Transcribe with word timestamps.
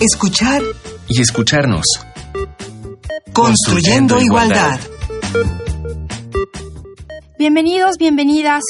escuchar 0.00 0.62
y 1.08 1.20
escucharnos. 1.20 1.84
Construyendo, 3.32 4.20
igualdad. 4.20 4.78
Bienvenidos, 7.38 7.96
bienvenidas. 7.98 8.62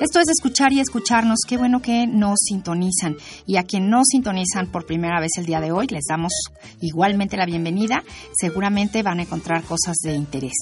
Esto 0.00 0.20
es 0.20 0.28
escuchar 0.28 0.72
y 0.72 0.80
escucharnos. 0.80 1.38
Qué 1.48 1.56
bueno 1.56 1.80
que 1.80 2.06
nos 2.06 2.38
sintonizan. 2.46 3.16
Y 3.46 3.56
a 3.56 3.64
quien 3.64 3.90
no 3.90 4.02
sintonizan 4.04 4.70
por 4.70 4.86
primera 4.86 5.20
vez 5.20 5.32
el 5.38 5.46
día 5.46 5.60
de 5.60 5.72
hoy, 5.72 5.86
les 5.88 6.04
damos 6.08 6.32
igualmente 6.80 7.36
la 7.36 7.46
bienvenida. 7.46 8.04
Seguramente 8.38 9.02
van 9.02 9.18
a 9.18 9.22
encontrar 9.22 9.64
cosas 9.64 9.96
de 10.04 10.14
interés. 10.14 10.54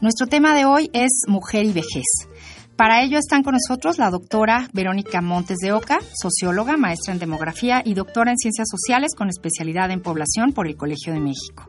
Nuestro 0.00 0.26
tema 0.26 0.54
de 0.54 0.64
hoy 0.64 0.88
es 0.92 1.24
mujer 1.26 1.66
y 1.66 1.72
vejez. 1.72 2.06
Para 2.78 3.02
ello 3.02 3.18
están 3.18 3.42
con 3.42 3.54
nosotros 3.54 3.98
la 3.98 4.08
doctora 4.08 4.68
Verónica 4.72 5.20
Montes 5.20 5.56
de 5.58 5.72
Oca, 5.72 5.98
socióloga, 6.14 6.76
maestra 6.76 7.12
en 7.12 7.18
demografía 7.18 7.82
y 7.84 7.94
doctora 7.94 8.30
en 8.30 8.38
ciencias 8.38 8.68
sociales 8.70 9.16
con 9.16 9.28
especialidad 9.28 9.90
en 9.90 10.00
población 10.00 10.52
por 10.52 10.68
el 10.68 10.76
Colegio 10.76 11.12
de 11.12 11.18
México. 11.18 11.68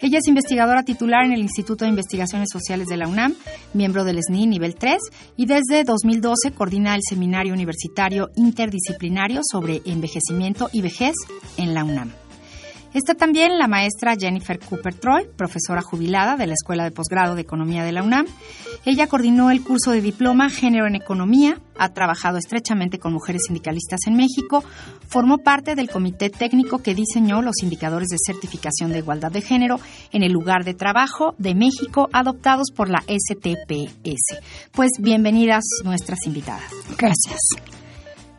Ella 0.00 0.16
es 0.16 0.26
investigadora 0.26 0.82
titular 0.82 1.26
en 1.26 1.32
el 1.32 1.42
Instituto 1.42 1.84
de 1.84 1.90
Investigaciones 1.90 2.48
Sociales 2.50 2.86
de 2.86 2.96
la 2.96 3.06
UNAM, 3.06 3.34
miembro 3.74 4.02
del 4.04 4.18
SNI 4.22 4.46
nivel 4.46 4.76
3 4.76 4.96
y 5.36 5.44
desde 5.44 5.84
2012 5.84 6.52
coordina 6.52 6.94
el 6.94 7.02
Seminario 7.06 7.52
Universitario 7.52 8.30
Interdisciplinario 8.34 9.42
sobre 9.44 9.82
Envejecimiento 9.84 10.70
y 10.72 10.80
Vejez 10.80 11.16
en 11.58 11.74
la 11.74 11.84
UNAM. 11.84 12.25
Está 12.96 13.12
también 13.12 13.58
la 13.58 13.68
maestra 13.68 14.16
Jennifer 14.18 14.58
Cooper 14.58 14.94
Troy, 14.94 15.28
profesora 15.36 15.82
jubilada 15.82 16.36
de 16.36 16.46
la 16.46 16.54
Escuela 16.54 16.84
de 16.84 16.92
Posgrado 16.92 17.34
de 17.34 17.42
Economía 17.42 17.84
de 17.84 17.92
la 17.92 18.02
UNAM. 18.02 18.24
Ella 18.86 19.06
coordinó 19.06 19.50
el 19.50 19.62
curso 19.62 19.90
de 19.90 20.00
diploma 20.00 20.48
Género 20.48 20.86
en 20.86 20.94
Economía, 20.94 21.60
ha 21.76 21.90
trabajado 21.90 22.38
estrechamente 22.38 22.98
con 22.98 23.12
mujeres 23.12 23.42
sindicalistas 23.48 24.00
en 24.06 24.16
México, 24.16 24.64
formó 25.06 25.36
parte 25.36 25.74
del 25.74 25.90
comité 25.90 26.30
técnico 26.30 26.78
que 26.78 26.94
diseñó 26.94 27.42
los 27.42 27.62
indicadores 27.62 28.08
de 28.08 28.16
certificación 28.16 28.92
de 28.92 29.00
igualdad 29.00 29.30
de 29.30 29.42
género 29.42 29.78
en 30.10 30.22
el 30.22 30.32
lugar 30.32 30.64
de 30.64 30.72
trabajo 30.72 31.34
de 31.36 31.54
México 31.54 32.08
adoptados 32.14 32.68
por 32.74 32.88
la 32.88 33.02
STPS. 33.02 34.40
Pues 34.72 34.92
bienvenidas 34.98 35.64
nuestras 35.84 36.20
invitadas. 36.24 36.72
Gracias. 36.96 37.76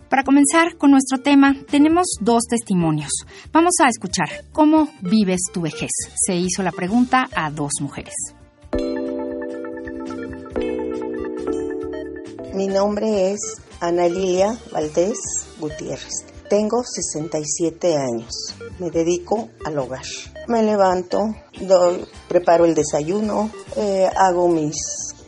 Para 0.10 0.24
comenzar 0.24 0.78
con 0.78 0.92
nuestro 0.92 1.20
tema, 1.20 1.54
tenemos 1.70 2.06
dos 2.22 2.44
testimonios. 2.50 3.12
Vamos 3.52 3.74
a 3.84 3.90
escuchar 3.90 4.30
cómo 4.54 4.88
vives 5.02 5.42
tu 5.54 5.62
vejez. 5.62 5.92
Se 6.16 6.36
hizo 6.36 6.64
la 6.64 6.72
pregunta 6.72 7.28
a 7.36 7.52
dos 7.52 7.74
mujeres. 7.82 8.14
Mi 12.54 12.68
nombre 12.68 13.34
es 13.34 13.40
Ana 13.82 14.08
Lilia 14.08 14.58
Valdés 14.72 15.18
Gutiérrez. 15.60 16.26
Tengo 16.50 16.84
67 16.86 17.98
años. 17.98 18.34
Me 18.80 18.90
dedico 18.90 19.50
al 19.66 19.78
hogar. 19.78 20.06
Me 20.48 20.64
levanto, 20.64 21.36
doy, 21.60 22.06
preparo 22.30 22.64
el 22.64 22.74
desayuno, 22.74 23.52
eh, 23.76 24.10
hago 24.16 24.48
mis 24.48 24.78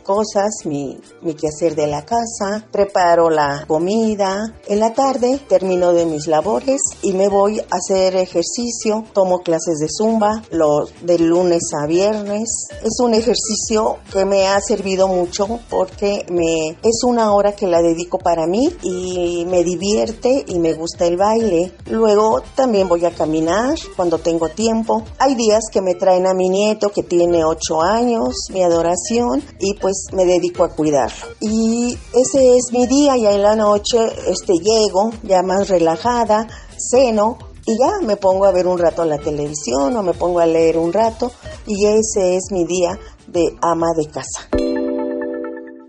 cosas, 0.00 0.50
mi, 0.64 0.98
mi 1.22 1.34
quehacer 1.34 1.74
de 1.74 1.86
la 1.86 2.04
casa, 2.04 2.66
preparo 2.70 3.30
la 3.30 3.64
comida. 3.66 4.54
En 4.66 4.80
la 4.80 4.92
tarde 4.94 5.40
termino 5.48 5.92
de 5.92 6.06
mis 6.06 6.26
labores 6.26 6.80
y 7.02 7.12
me 7.12 7.28
voy 7.28 7.60
a 7.60 7.64
hacer 7.70 8.16
ejercicio. 8.16 9.04
Tomo 9.12 9.40
clases 9.40 9.78
de 9.78 9.88
zumba 9.88 10.42
los 10.50 10.92
de 11.02 11.18
lunes 11.18 11.62
a 11.80 11.86
viernes. 11.86 12.68
Es 12.82 13.00
un 13.02 13.14
ejercicio 13.14 13.98
que 14.12 14.24
me 14.24 14.48
ha 14.48 14.60
servido 14.60 15.08
mucho 15.08 15.60
porque 15.68 16.26
me 16.30 16.70
es 16.82 17.04
una 17.04 17.32
hora 17.32 17.52
que 17.52 17.66
la 17.66 17.82
dedico 17.82 18.18
para 18.18 18.46
mí 18.46 18.68
y 18.82 19.44
me 19.46 19.64
divierte 19.64 20.44
y 20.46 20.58
me 20.58 20.74
gusta 20.74 21.06
el 21.06 21.16
baile. 21.16 21.72
Luego 21.86 22.42
también 22.54 22.88
voy 22.88 23.04
a 23.04 23.10
caminar 23.10 23.78
cuando 23.96 24.18
tengo 24.18 24.48
tiempo. 24.48 25.02
Hay 25.18 25.34
días 25.34 25.64
que 25.72 25.80
me 25.80 25.94
traen 25.94 26.26
a 26.26 26.34
mi 26.34 26.48
nieto 26.48 26.90
que 26.90 27.02
tiene 27.02 27.44
8 27.44 27.82
años, 27.82 28.34
mi 28.52 28.62
adoración, 28.62 29.42
y 29.58 29.74
pues 29.74 29.99
me 30.12 30.24
dedico 30.24 30.64
a 30.64 30.70
cuidarlo. 30.70 31.34
Y 31.40 31.96
ese 32.12 32.56
es 32.56 32.72
mi 32.72 32.86
día, 32.86 33.16
ya 33.16 33.32
en 33.32 33.42
la 33.42 33.56
noche 33.56 33.98
este, 34.26 34.54
llego 34.54 35.12
ya 35.22 35.42
más 35.42 35.68
relajada, 35.68 36.46
ceno 36.90 37.38
y 37.66 37.78
ya 37.78 38.06
me 38.06 38.16
pongo 38.16 38.46
a 38.46 38.52
ver 38.52 38.66
un 38.66 38.78
rato 38.78 39.04
la 39.04 39.18
televisión 39.18 39.96
o 39.96 40.02
me 40.02 40.14
pongo 40.14 40.40
a 40.40 40.46
leer 40.46 40.78
un 40.78 40.92
rato 40.92 41.30
y 41.66 41.86
ese 41.86 42.36
es 42.36 42.48
mi 42.50 42.64
día 42.64 42.98
de 43.26 43.54
ama 43.62 43.88
de 43.96 44.06
casa. 44.06 44.48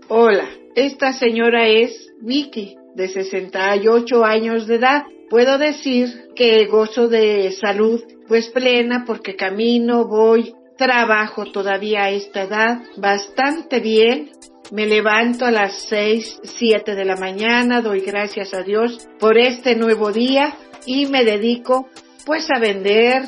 Hola, 0.08 0.48
esta 0.74 1.12
señora 1.12 1.66
es 1.68 1.92
Vicky, 2.20 2.76
de 2.94 3.08
68 3.08 4.24
años 4.24 4.66
de 4.66 4.76
edad. 4.76 5.02
Puedo 5.30 5.58
decir 5.58 6.28
que 6.36 6.66
gozo 6.66 7.08
de 7.08 7.52
salud 7.52 8.02
pues 8.28 8.48
plena 8.50 9.04
porque 9.06 9.36
camino, 9.36 10.06
voy 10.06 10.54
Trabajo 10.82 11.44
todavía 11.44 12.06
a 12.06 12.10
esta 12.10 12.42
edad 12.42 12.82
bastante 12.96 13.78
bien. 13.78 14.32
Me 14.72 14.84
levanto 14.84 15.44
a 15.44 15.52
las 15.52 15.80
6, 15.88 16.40
7 16.42 16.96
de 16.96 17.04
la 17.04 17.14
mañana, 17.14 17.80
doy 17.80 18.00
gracias 18.00 18.52
a 18.52 18.62
Dios 18.62 19.08
por 19.20 19.38
este 19.38 19.76
nuevo 19.76 20.10
día 20.10 20.56
y 20.84 21.06
me 21.06 21.24
dedico 21.24 21.88
pues 22.26 22.48
a 22.50 22.58
vender. 22.58 23.22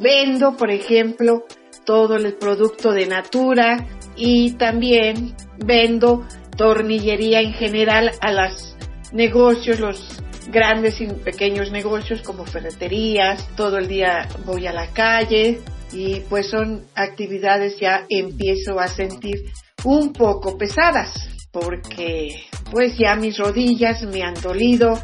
Vendo, 0.00 0.56
por 0.56 0.70
ejemplo, 0.70 1.44
todo 1.84 2.14
el 2.14 2.34
producto 2.34 2.92
de 2.92 3.08
Natura 3.08 3.88
y 4.14 4.52
también 4.52 5.34
vendo 5.58 6.24
tornillería 6.56 7.40
en 7.40 7.52
general 7.52 8.12
a 8.20 8.30
los 8.30 8.76
negocios, 9.10 9.80
los 9.80 10.22
grandes 10.52 11.00
y 11.00 11.08
pequeños 11.08 11.72
negocios 11.72 12.22
como 12.22 12.44
ferreterías. 12.46 13.48
Todo 13.56 13.78
el 13.78 13.88
día 13.88 14.28
voy 14.46 14.68
a 14.68 14.72
la 14.72 14.86
calle, 14.92 15.60
y 15.92 16.20
pues 16.28 16.48
son 16.48 16.84
actividades 16.94 17.78
ya 17.78 18.06
empiezo 18.08 18.78
a 18.78 18.88
sentir 18.88 19.52
un 19.84 20.12
poco 20.12 20.56
pesadas 20.56 21.12
porque 21.52 22.44
pues 22.70 22.96
ya 22.96 23.16
mis 23.16 23.38
rodillas 23.38 24.02
me 24.04 24.22
han 24.22 24.34
dolido, 24.34 25.00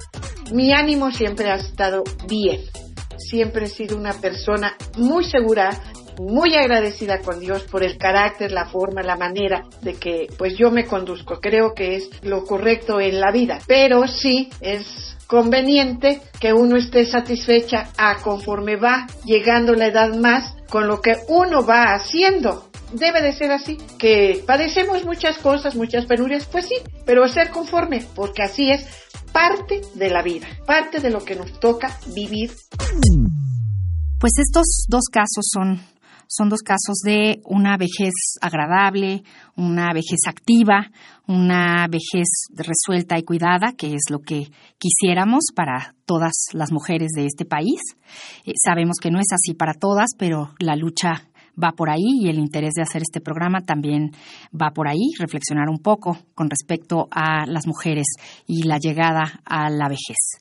mi 0.52 0.72
ánimo 0.72 1.10
siempre 1.10 1.50
ha 1.50 1.56
estado 1.56 2.04
bien, 2.28 2.60
siempre 3.18 3.64
he 3.64 3.68
sido 3.68 3.96
una 3.96 4.12
persona 4.12 4.76
muy 4.96 5.24
segura, 5.24 5.70
muy 6.18 6.54
agradecida 6.54 7.20
con 7.20 7.40
Dios 7.40 7.64
por 7.64 7.82
el 7.82 7.98
carácter, 7.98 8.52
la 8.52 8.66
forma, 8.66 9.02
la 9.02 9.16
manera 9.16 9.64
de 9.82 9.94
que 9.94 10.28
pues 10.38 10.56
yo 10.56 10.70
me 10.70 10.86
conduzco, 10.86 11.40
creo 11.40 11.74
que 11.74 11.96
es 11.96 12.10
lo 12.22 12.44
correcto 12.44 13.00
en 13.00 13.20
la 13.20 13.32
vida, 13.32 13.58
pero 13.66 14.06
sí 14.06 14.48
es 14.60 15.16
conveniente 15.26 16.20
que 16.40 16.52
uno 16.52 16.76
esté 16.76 17.04
satisfecha 17.04 17.90
a 17.98 18.18
conforme 18.22 18.76
va 18.76 19.06
llegando 19.24 19.74
la 19.74 19.86
edad 19.86 20.14
más 20.14 20.55
con 20.68 20.86
lo 20.86 21.00
que 21.00 21.16
uno 21.28 21.64
va 21.64 21.94
haciendo. 21.94 22.68
Debe 22.92 23.20
de 23.20 23.32
ser 23.32 23.50
así, 23.50 23.78
que 23.98 24.42
padecemos 24.46 25.04
muchas 25.04 25.38
cosas, 25.38 25.74
muchas 25.74 26.06
penurias, 26.06 26.46
pues 26.46 26.66
sí, 26.66 26.76
pero 27.04 27.26
ser 27.28 27.50
conforme, 27.50 28.06
porque 28.14 28.42
así 28.42 28.70
es 28.70 28.86
parte 29.32 29.80
de 29.94 30.08
la 30.08 30.22
vida, 30.22 30.46
parte 30.66 31.00
de 31.00 31.10
lo 31.10 31.24
que 31.24 31.34
nos 31.34 31.58
toca 31.58 31.98
vivir. 32.14 32.52
Pues 34.18 34.32
estos 34.38 34.86
dos 34.88 35.04
casos 35.10 35.46
son 35.52 35.80
son 36.28 36.48
dos 36.48 36.62
casos 36.62 36.98
de 37.04 37.40
una 37.44 37.76
vejez 37.76 38.12
agradable, 38.40 39.22
una 39.56 39.92
vejez 39.92 40.20
activa, 40.26 40.90
una 41.26 41.86
vejez 41.88 42.28
resuelta 42.54 43.18
y 43.18 43.22
cuidada, 43.22 43.72
que 43.76 43.94
es 43.94 44.10
lo 44.10 44.20
que 44.20 44.48
quisiéramos 44.78 45.46
para 45.54 45.94
todas 46.04 46.32
las 46.52 46.72
mujeres 46.72 47.10
de 47.16 47.26
este 47.26 47.44
país. 47.44 47.80
Eh, 48.44 48.52
sabemos 48.64 48.96
que 49.00 49.10
no 49.10 49.18
es 49.18 49.32
así 49.32 49.54
para 49.54 49.74
todas, 49.74 50.10
pero 50.18 50.54
la 50.58 50.76
lucha 50.76 51.28
va 51.62 51.72
por 51.72 51.90
ahí 51.90 52.20
y 52.20 52.28
el 52.28 52.38
interés 52.38 52.74
de 52.74 52.82
hacer 52.82 53.02
este 53.02 53.20
programa 53.20 53.62
también 53.62 54.10
va 54.52 54.70
por 54.72 54.88
ahí, 54.88 55.12
reflexionar 55.18 55.68
un 55.68 55.78
poco 55.78 56.18
con 56.34 56.50
respecto 56.50 57.08
a 57.10 57.46
las 57.46 57.66
mujeres 57.66 58.06
y 58.46 58.64
la 58.64 58.78
llegada 58.78 59.40
a 59.44 59.70
la 59.70 59.88
vejez. 59.88 60.40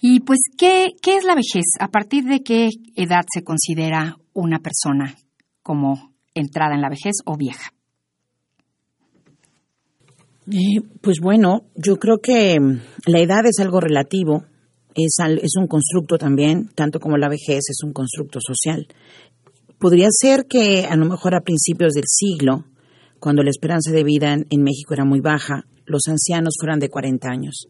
Y 0.00 0.20
pues, 0.20 0.40
¿qué, 0.58 0.88
¿qué 1.00 1.16
es 1.16 1.24
la 1.24 1.36
vejez? 1.36 1.64
¿A 1.78 1.88
partir 1.88 2.24
de 2.24 2.42
qué 2.42 2.70
edad 2.96 3.22
se 3.32 3.44
considera 3.44 4.16
una 4.34 4.58
persona 4.58 5.14
como 5.62 6.14
entrada 6.34 6.74
en 6.74 6.82
la 6.82 6.88
vejez 6.88 7.16
o 7.24 7.36
vieja? 7.36 7.70
Eh, 10.50 10.80
pues 11.00 11.20
bueno, 11.20 11.66
yo 11.76 11.96
creo 11.96 12.18
que 12.18 12.58
mm, 12.58 12.80
la 13.06 13.20
edad 13.20 13.46
es 13.46 13.60
algo 13.60 13.80
relativo, 13.80 14.44
es, 14.94 15.16
es 15.40 15.56
un 15.56 15.66
constructo 15.66 16.18
también, 16.18 16.68
tanto 16.74 17.00
como 17.00 17.16
la 17.16 17.28
vejez 17.28 17.60
es 17.68 17.78
un 17.84 17.92
constructo 17.92 18.40
social. 18.40 18.86
Podría 19.78 20.08
ser 20.10 20.46
que 20.48 20.86
a 20.86 20.96
lo 20.96 21.06
mejor 21.06 21.34
a 21.34 21.40
principios 21.40 21.92
del 21.92 22.04
siglo, 22.06 22.64
cuando 23.18 23.42
la 23.42 23.50
esperanza 23.50 23.92
de 23.92 24.04
vida 24.04 24.34
en 24.34 24.62
México 24.62 24.94
era 24.94 25.04
muy 25.04 25.20
baja, 25.20 25.64
los 25.86 26.02
ancianos 26.08 26.54
fueran 26.58 26.80
de 26.80 26.88
40 26.88 27.28
años 27.28 27.68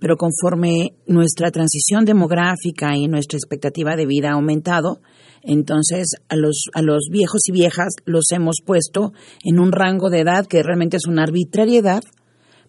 pero 0.00 0.16
conforme 0.16 0.94
nuestra 1.06 1.50
transición 1.50 2.04
demográfica 2.04 2.96
y 2.96 3.08
nuestra 3.08 3.38
expectativa 3.38 3.96
de 3.96 4.06
vida 4.06 4.30
ha 4.30 4.34
aumentado, 4.34 5.00
entonces 5.42 6.16
a 6.28 6.36
los, 6.36 6.64
a 6.74 6.82
los 6.82 7.08
viejos 7.10 7.42
y 7.48 7.52
viejas 7.52 7.94
los 8.04 8.24
hemos 8.32 8.56
puesto 8.64 9.12
en 9.44 9.60
un 9.60 9.72
rango 9.72 10.10
de 10.10 10.20
edad 10.20 10.46
que 10.46 10.62
realmente 10.62 10.96
es 10.96 11.06
una 11.06 11.22
arbitrariedad, 11.22 12.02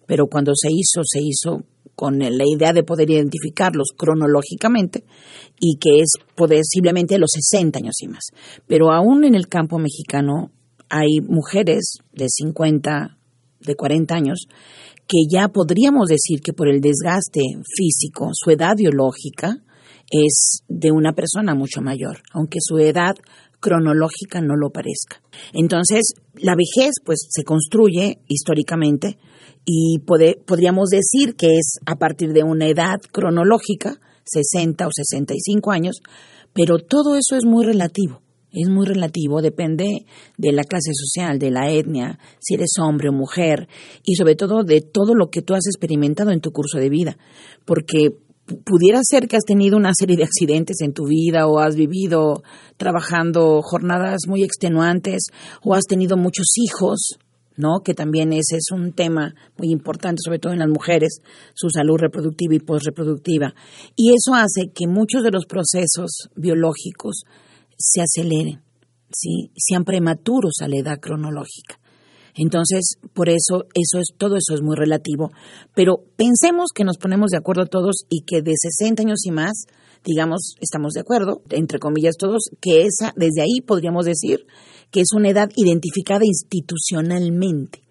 pero 0.06 0.26
cuando 0.26 0.52
se 0.54 0.68
hizo, 0.70 1.02
se 1.04 1.20
hizo 1.20 1.64
con 1.96 2.18
la 2.18 2.44
idea 2.46 2.72
de 2.74 2.84
poder 2.84 3.10
identificarlos 3.10 3.88
cronológicamente 3.96 5.04
y 5.58 5.78
que 5.78 6.00
es 6.00 6.12
posiblemente 6.36 7.18
los 7.18 7.30
60 7.32 7.78
años 7.78 7.94
y 8.02 8.08
más. 8.08 8.26
Pero 8.66 8.92
aún 8.92 9.24
en 9.24 9.34
el 9.34 9.48
campo 9.48 9.78
mexicano 9.78 10.52
hay 10.90 11.20
mujeres 11.20 11.98
de 12.12 12.28
50, 12.28 13.18
de 13.60 13.74
40 13.74 14.14
años 14.14 14.46
que 15.08 15.18
ya 15.30 15.48
podríamos 15.48 16.08
decir 16.08 16.40
que 16.40 16.52
por 16.52 16.68
el 16.68 16.80
desgaste 16.80 17.40
físico, 17.76 18.30
su 18.32 18.50
edad 18.50 18.74
biológica 18.76 19.58
es 20.10 20.62
de 20.68 20.90
una 20.90 21.12
persona 21.12 21.54
mucho 21.54 21.80
mayor, 21.80 22.18
aunque 22.32 22.58
su 22.60 22.78
edad 22.78 23.14
cronológica 23.60 24.40
no 24.40 24.54
lo 24.56 24.70
parezca. 24.70 25.22
Entonces, 25.52 26.12
la 26.34 26.54
vejez 26.54 26.94
pues 27.04 27.26
se 27.28 27.44
construye 27.44 28.18
históricamente 28.28 29.18
y 29.64 29.98
podríamos 30.00 30.90
decir 30.90 31.34
que 31.34 31.56
es 31.56 31.78
a 31.86 31.96
partir 31.96 32.32
de 32.32 32.44
una 32.44 32.68
edad 32.68 33.00
cronológica, 33.12 33.98
60 34.24 34.86
o 34.86 34.90
65 34.92 35.70
años, 35.72 35.96
pero 36.52 36.78
todo 36.78 37.16
eso 37.16 37.36
es 37.36 37.44
muy 37.44 37.64
relativo. 37.64 38.22
Es 38.58 38.70
muy 38.70 38.86
relativo, 38.86 39.42
depende 39.42 40.06
de 40.38 40.52
la 40.52 40.64
clase 40.64 40.92
social, 40.94 41.38
de 41.38 41.50
la 41.50 41.70
etnia, 41.70 42.18
si 42.38 42.54
eres 42.54 42.70
hombre 42.80 43.10
o 43.10 43.12
mujer, 43.12 43.68
y 44.02 44.14
sobre 44.14 44.34
todo 44.34 44.64
de 44.64 44.80
todo 44.80 45.14
lo 45.14 45.28
que 45.28 45.42
tú 45.42 45.52
has 45.52 45.66
experimentado 45.66 46.30
en 46.30 46.40
tu 46.40 46.52
curso 46.52 46.78
de 46.78 46.88
vida. 46.88 47.18
Porque 47.66 48.16
pudiera 48.64 49.00
ser 49.02 49.28
que 49.28 49.36
has 49.36 49.44
tenido 49.44 49.76
una 49.76 49.92
serie 49.94 50.16
de 50.16 50.24
accidentes 50.24 50.80
en 50.80 50.94
tu 50.94 51.06
vida 51.06 51.46
o 51.46 51.58
has 51.58 51.76
vivido 51.76 52.42
trabajando 52.78 53.60
jornadas 53.62 54.20
muy 54.26 54.42
extenuantes 54.42 55.24
o 55.62 55.74
has 55.74 55.84
tenido 55.84 56.16
muchos 56.16 56.46
hijos, 56.56 57.18
¿no? 57.56 57.80
Que 57.84 57.92
también 57.92 58.32
ese 58.32 58.56
es 58.56 58.70
un 58.72 58.92
tema 58.92 59.34
muy 59.58 59.70
importante, 59.70 60.22
sobre 60.24 60.38
todo 60.38 60.54
en 60.54 60.60
las 60.60 60.68
mujeres, 60.68 61.20
su 61.54 61.68
salud 61.68 61.98
reproductiva 61.98 62.54
y 62.54 62.60
postreproductiva. 62.60 63.54
Y 63.96 64.14
eso 64.14 64.34
hace 64.34 64.70
que 64.74 64.86
muchos 64.86 65.22
de 65.22 65.30
los 65.30 65.44
procesos 65.44 66.30
biológicos 66.36 67.24
se 67.76 68.00
aceleren, 68.00 68.62
¿sí? 69.12 69.50
sean 69.56 69.84
prematuros 69.84 70.54
a 70.60 70.68
la 70.68 70.76
edad 70.76 70.98
cronológica. 71.00 71.78
Entonces, 72.34 72.96
por 73.14 73.30
eso, 73.30 73.64
eso 73.74 73.98
es, 73.98 74.08
todo 74.18 74.36
eso 74.36 74.54
es 74.54 74.62
muy 74.62 74.76
relativo. 74.76 75.30
Pero 75.74 76.04
pensemos 76.16 76.70
que 76.74 76.84
nos 76.84 76.98
ponemos 76.98 77.30
de 77.30 77.38
acuerdo 77.38 77.64
todos 77.64 78.04
y 78.10 78.24
que 78.26 78.42
de 78.42 78.52
60 78.54 79.02
años 79.02 79.24
y 79.24 79.30
más, 79.30 79.64
digamos, 80.04 80.54
estamos 80.60 80.92
de 80.92 81.00
acuerdo, 81.00 81.40
entre 81.48 81.78
comillas 81.78 82.16
todos, 82.18 82.50
que 82.60 82.82
esa, 82.82 83.14
desde 83.16 83.40
ahí 83.40 83.62
podríamos 83.66 84.04
decir 84.04 84.46
que 84.90 85.00
es 85.00 85.08
una 85.14 85.30
edad 85.30 85.48
identificada 85.56 86.24
institucionalmente 86.24 87.82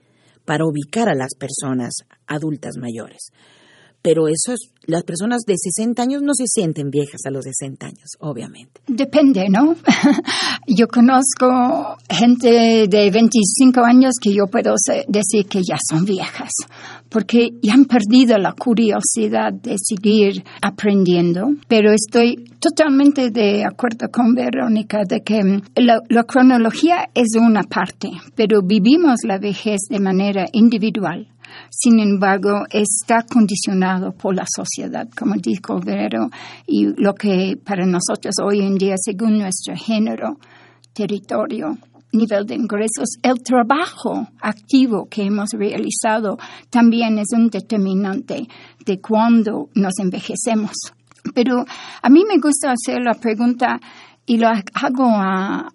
para 0.45 0.65
ubicar 0.65 1.09
a 1.09 1.15
las 1.15 1.33
personas 1.33 1.95
adultas 2.27 2.77
mayores 2.77 3.31
pero 4.05 4.27
eso 4.27 4.53
es, 4.53 4.69
las 4.85 5.03
personas 5.03 5.45
de 5.47 5.55
60 5.57 5.99
años 5.99 6.21
no 6.21 6.35
se 6.35 6.45
sienten 6.45 6.91
viejas 6.91 7.21
a 7.25 7.31
los 7.31 7.43
60 7.43 7.87
años, 7.87 8.05
obviamente. 8.19 8.81
Depende, 8.85 9.47
¿no? 9.49 9.75
yo 10.67 10.87
conozco 10.87 11.97
gente 12.07 12.87
de 12.87 13.09
25 13.09 13.83
años 13.83 14.13
que 14.21 14.31
yo 14.31 14.45
puedo 14.45 14.75
decir 15.07 15.47
que 15.47 15.63
ya 15.67 15.77
son 15.89 16.05
viejas, 16.05 16.51
porque 17.09 17.49
ya 17.63 17.73
han 17.73 17.85
perdido 17.85 18.37
la 18.37 18.53
curiosidad 18.53 19.51
de 19.51 19.75
seguir 19.79 20.43
aprendiendo, 20.61 21.47
pero 21.67 21.91
estoy 21.91 22.45
totalmente 22.59 23.31
de 23.31 23.63
acuerdo 23.65 24.09
con 24.11 24.35
Verónica 24.35 24.99
de 25.03 25.21
que 25.21 25.41
la, 25.77 25.99
la 26.09 26.23
cronología 26.25 27.09
es 27.15 27.29
una 27.35 27.63
parte, 27.63 28.11
pero 28.35 28.61
vivimos 28.61 29.21
la 29.23 29.39
vejez 29.39 29.79
de 29.89 29.99
manera 29.99 30.45
individual 30.51 31.27
sin 31.69 31.99
embargo, 31.99 32.65
está 32.69 33.23
condicionado 33.23 34.11
por 34.11 34.35
la 34.35 34.45
sociedad, 34.53 35.07
como 35.17 35.35
dijo 35.35 35.79
Vero, 35.79 36.29
y 36.67 36.87
lo 37.01 37.13
que 37.13 37.57
para 37.63 37.85
nosotros 37.85 38.35
hoy 38.43 38.61
en 38.61 38.75
día, 38.75 38.95
según 38.97 39.39
nuestro 39.39 39.75
género, 39.75 40.37
territorio, 40.93 41.77
nivel 42.15 42.45
de 42.45 42.55
ingresos, 42.55 43.17
el 43.21 43.43
trabajo 43.43 44.27
activo 44.41 45.07
que 45.09 45.23
hemos 45.23 45.49
realizado 45.51 46.37
también 46.69 47.19
es 47.19 47.27
un 47.33 47.49
determinante 47.49 48.47
de 48.85 49.01
cuándo 49.01 49.69
nos 49.75 49.99
envejecemos. 49.99 50.71
Pero 51.33 51.65
a 52.01 52.09
mí 52.09 52.23
me 52.27 52.37
gusta 52.37 52.71
hacer 52.71 53.01
la 53.01 53.15
pregunta, 53.15 53.79
y 54.25 54.37
lo 54.37 54.47
hago 54.47 55.05
a, 55.05 55.71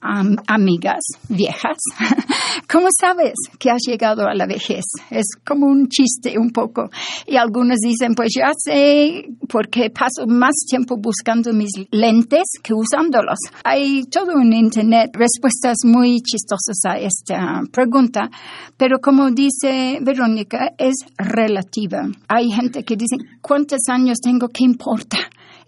amigas 0.47 1.01
viejas. 1.29 1.79
¿Cómo 2.71 2.89
sabes 2.99 3.35
que 3.59 3.71
has 3.71 3.83
llegado 3.87 4.27
a 4.27 4.35
la 4.35 4.47
vejez? 4.47 4.85
Es 5.11 5.27
como 5.47 5.67
un 5.67 5.89
chiste 5.89 6.39
un 6.39 6.51
poco. 6.51 6.91
Y 7.27 7.37
algunos 7.37 7.79
dicen, 7.79 8.15
pues 8.15 8.31
ya 8.37 8.51
sé 8.57 9.27
porque 9.49 9.91
paso 9.91 10.27
más 10.27 10.55
tiempo 10.69 10.97
buscando 10.97 11.53
mis 11.53 11.71
lentes 11.91 12.45
que 12.63 12.75
usándolos. 12.75 13.39
Hay 13.65 14.05
todo 14.05 14.41
en 14.41 14.53
Internet 14.53 15.11
respuestas 15.15 15.79
muy 15.85 16.21
chistosas 16.21 16.79
a 16.87 16.99
esta 16.99 17.63
pregunta, 17.73 18.31
pero 18.77 18.99
como 19.01 19.31
dice 19.31 19.99
Verónica, 20.03 20.73
es 20.77 20.97
relativa. 21.17 22.09
Hay 22.29 22.51
gente 22.51 22.85
que 22.85 22.97
dice, 22.97 23.17
¿cuántos 23.41 23.81
años 23.89 24.19
tengo? 24.21 24.49
¿Qué 24.49 24.65
importa? 24.65 25.19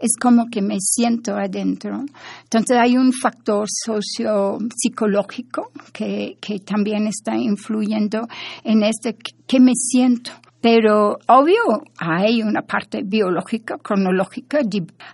Es 0.03 0.17
como 0.21 0.51
que 0.51 0.61
me 0.61 0.77
siento 0.81 1.37
adentro. 1.37 2.05
Entonces 2.43 2.77
hay 2.77 2.97
un 2.97 3.13
factor 3.13 3.69
socio-psicológico 3.69 5.71
que, 5.93 6.37
también 6.67 7.07
está 7.07 7.37
influyendo 7.37 8.27
en 8.65 8.83
este 8.83 9.17
que 9.47 9.61
me 9.61 9.73
siento. 9.75 10.33
Pero 10.61 11.19
obvio, 11.29 11.85
hay 11.99 12.43
una 12.43 12.63
parte 12.63 13.03
biológica, 13.05 13.79
cronológica, 13.79 14.61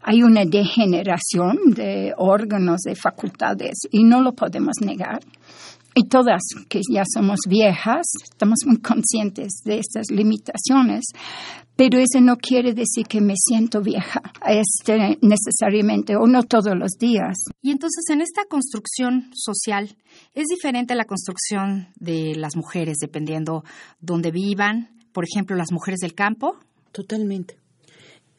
hay 0.02 0.22
una 0.22 0.44
degeneración 0.44 1.58
de 1.74 2.14
órganos, 2.16 2.80
de 2.82 2.94
facultades, 2.94 3.80
y 3.90 4.04
no 4.04 4.22
lo 4.22 4.32
podemos 4.32 4.76
negar. 4.80 5.20
Y 5.94 6.08
todas 6.08 6.42
que 6.68 6.80
ya 6.92 7.02
somos 7.12 7.40
viejas, 7.48 8.06
estamos 8.22 8.58
muy 8.66 8.78
conscientes 8.78 9.62
de 9.64 9.78
estas 9.78 10.10
limitaciones, 10.10 11.06
pero 11.78 12.00
eso 12.00 12.20
no 12.20 12.38
quiere 12.38 12.74
decir 12.74 13.06
que 13.06 13.20
me 13.20 13.34
siento 13.36 13.80
vieja 13.80 14.20
este, 14.48 15.16
necesariamente 15.22 16.16
o 16.16 16.26
no 16.26 16.42
todos 16.42 16.76
los 16.76 16.98
días. 16.98 17.36
Y 17.62 17.70
entonces 17.70 18.04
en 18.10 18.20
esta 18.20 18.42
construcción 18.50 19.30
social 19.32 19.96
es 20.34 20.46
diferente 20.48 20.96
la 20.96 21.04
construcción 21.04 21.86
de 21.94 22.34
las 22.34 22.56
mujeres 22.56 22.96
dependiendo 23.00 23.62
dónde 24.00 24.32
vivan, 24.32 24.88
por 25.12 25.22
ejemplo, 25.24 25.54
las 25.54 25.70
mujeres 25.70 26.00
del 26.00 26.14
campo. 26.14 26.56
Totalmente. 26.90 27.58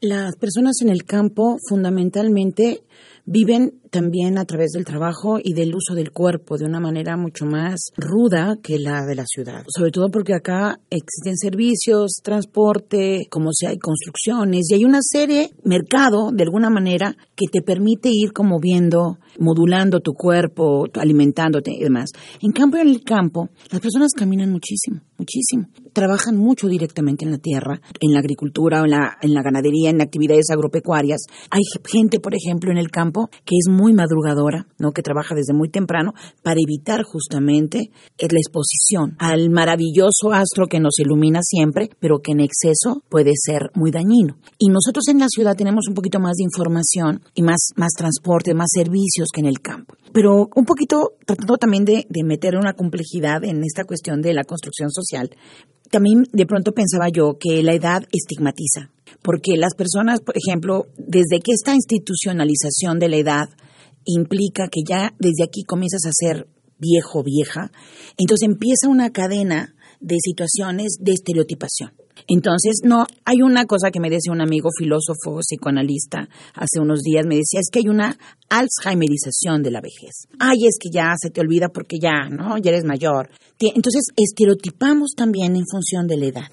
Las 0.01 0.35
personas 0.35 0.81
en 0.81 0.89
el 0.89 1.05
campo 1.05 1.59
fundamentalmente 1.69 2.83
viven 3.31 3.79
también 3.91 4.39
a 4.39 4.45
través 4.45 4.71
del 4.71 4.85
trabajo 4.85 5.37
y 5.43 5.53
del 5.53 5.73
uso 5.75 5.93
del 5.93 6.11
cuerpo 6.11 6.57
de 6.57 6.65
una 6.65 6.79
manera 6.79 7.15
mucho 7.15 7.45
más 7.45 7.91
ruda 7.95 8.57
que 8.61 8.79
la 8.79 9.05
de 9.05 9.15
la 9.15 9.25
ciudad. 9.25 9.63
Sobre 9.67 9.91
todo 9.91 10.09
porque 10.09 10.33
acá 10.33 10.79
existen 10.89 11.37
servicios, 11.37 12.21
transporte, 12.23 13.27
como 13.29 13.51
sea, 13.51 13.69
hay 13.69 13.77
construcciones 13.77 14.69
y 14.69 14.75
hay 14.75 14.85
una 14.85 14.99
serie, 15.01 15.51
mercado 15.63 16.31
de 16.31 16.43
alguna 16.43 16.71
manera, 16.71 17.15
que 17.35 17.45
te 17.51 17.61
permite 17.61 18.09
ir 18.11 18.33
como 18.33 18.59
viendo, 18.59 19.19
modulando 19.39 19.99
tu 19.99 20.13
cuerpo, 20.13 20.85
alimentándote 20.95 21.71
y 21.71 21.83
demás. 21.83 22.09
En 22.41 22.51
cambio, 22.51 22.81
en 22.81 22.89
el 22.89 23.03
campo, 23.03 23.49
las 23.71 23.81
personas 23.81 24.11
caminan 24.15 24.51
muchísimo, 24.51 25.01
muchísimo. 25.17 25.67
Trabajan 25.93 26.35
mucho 26.35 26.67
directamente 26.67 27.25
en 27.25 27.31
la 27.31 27.37
tierra, 27.37 27.79
en 27.99 28.13
la 28.13 28.19
agricultura, 28.19 28.79
en 28.79 28.91
la, 28.91 29.17
en 29.21 29.33
la 29.33 29.41
ganadería, 29.41 29.89
en 29.89 30.01
actividades 30.01 30.49
agropecuarias. 30.51 31.25
Hay 31.49 31.61
gente, 31.87 32.19
por 32.19 32.33
ejemplo, 32.35 32.71
en 32.71 32.77
el 32.77 32.89
campo 32.89 33.18
que 33.27 33.55
es 33.57 33.67
muy 33.69 33.93
madrugadora, 33.93 34.67
¿no? 34.77 34.91
que 34.91 35.01
trabaja 35.01 35.35
desde 35.35 35.53
muy 35.53 35.69
temprano 35.69 36.13
para 36.43 36.59
evitar 36.61 37.03
justamente 37.03 37.91
la 38.17 38.39
exposición 38.39 39.15
al 39.19 39.49
maravilloso 39.49 40.31
astro 40.31 40.67
que 40.67 40.79
nos 40.79 40.99
ilumina 40.99 41.39
siempre, 41.41 41.89
pero 41.99 42.19
que 42.19 42.31
en 42.31 42.41
exceso 42.41 43.03
puede 43.09 43.31
ser 43.35 43.71
muy 43.73 43.91
dañino. 43.91 44.37
Y 44.57 44.69
nosotros 44.69 45.07
en 45.09 45.19
la 45.19 45.27
ciudad 45.29 45.55
tenemos 45.55 45.87
un 45.87 45.95
poquito 45.95 46.19
más 46.19 46.35
de 46.37 46.43
información 46.43 47.21
y 47.33 47.43
más, 47.43 47.69
más 47.75 47.91
transporte, 47.93 48.53
más 48.53 48.69
servicios 48.73 49.29
que 49.33 49.41
en 49.41 49.47
el 49.47 49.59
campo. 49.61 49.95
Pero 50.11 50.49
un 50.55 50.65
poquito 50.65 51.13
tratando 51.25 51.57
también 51.57 51.85
de, 51.85 52.05
de 52.09 52.23
meter 52.23 52.55
una 52.55 52.73
complejidad 52.73 53.43
en 53.43 53.63
esta 53.63 53.83
cuestión 53.83 54.21
de 54.21 54.33
la 54.33 54.43
construcción 54.43 54.89
social, 54.91 55.29
también 55.89 56.25
de 56.31 56.45
pronto 56.45 56.71
pensaba 56.73 57.09
yo 57.09 57.37
que 57.39 57.63
la 57.63 57.73
edad 57.73 58.03
estigmatiza, 58.11 58.91
porque 59.21 59.57
las 59.57 59.75
personas, 59.75 60.21
por 60.21 60.35
ejemplo, 60.37 60.85
desde 60.97 61.39
que 61.39 61.51
esta 61.51 61.73
institucionalización 61.73 62.99
de 62.99 63.09
la 63.09 63.17
edad 63.17 63.49
implica 64.05 64.67
que 64.67 64.81
ya 64.87 65.13
desde 65.19 65.43
aquí 65.43 65.63
comienzas 65.63 66.05
a 66.05 66.11
ser 66.13 66.47
viejo, 66.77 67.23
vieja, 67.23 67.71
entonces 68.17 68.47
empieza 68.47 68.87
una 68.87 69.11
cadena 69.11 69.75
de 69.99 70.15
situaciones 70.23 70.97
de 70.99 71.11
estereotipación. 71.11 71.91
Entonces, 72.27 72.81
no, 72.83 73.05
hay 73.25 73.41
una 73.41 73.65
cosa 73.65 73.91
que 73.91 73.99
me 73.99 74.09
decía 74.09 74.31
un 74.31 74.41
amigo 74.41 74.69
filósofo, 74.77 75.39
psicoanalista, 75.41 76.27
hace 76.53 76.79
unos 76.79 77.01
días, 77.01 77.25
me 77.25 77.35
decía, 77.35 77.59
es 77.59 77.69
que 77.71 77.79
hay 77.79 77.87
una 77.87 78.17
alzheimerización 78.49 79.63
de 79.63 79.71
la 79.71 79.81
vejez. 79.81 80.27
Ay, 80.39 80.65
es 80.67 80.77
que 80.79 80.89
ya 80.91 81.13
se 81.19 81.29
te 81.29 81.41
olvida 81.41 81.69
porque 81.69 81.97
ya, 81.99 82.29
¿no? 82.29 82.57
Ya 82.57 82.71
eres 82.71 82.83
mayor. 82.83 83.29
Entonces, 83.59 84.03
estereotipamos 84.15 85.11
también 85.15 85.55
en 85.55 85.65
función 85.65 86.07
de 86.07 86.17
la 86.17 86.25
edad. 86.25 86.51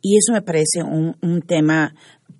Y 0.00 0.16
eso 0.16 0.32
me 0.32 0.42
parece 0.42 0.82
un, 0.82 1.16
un 1.22 1.42
tema 1.42 1.94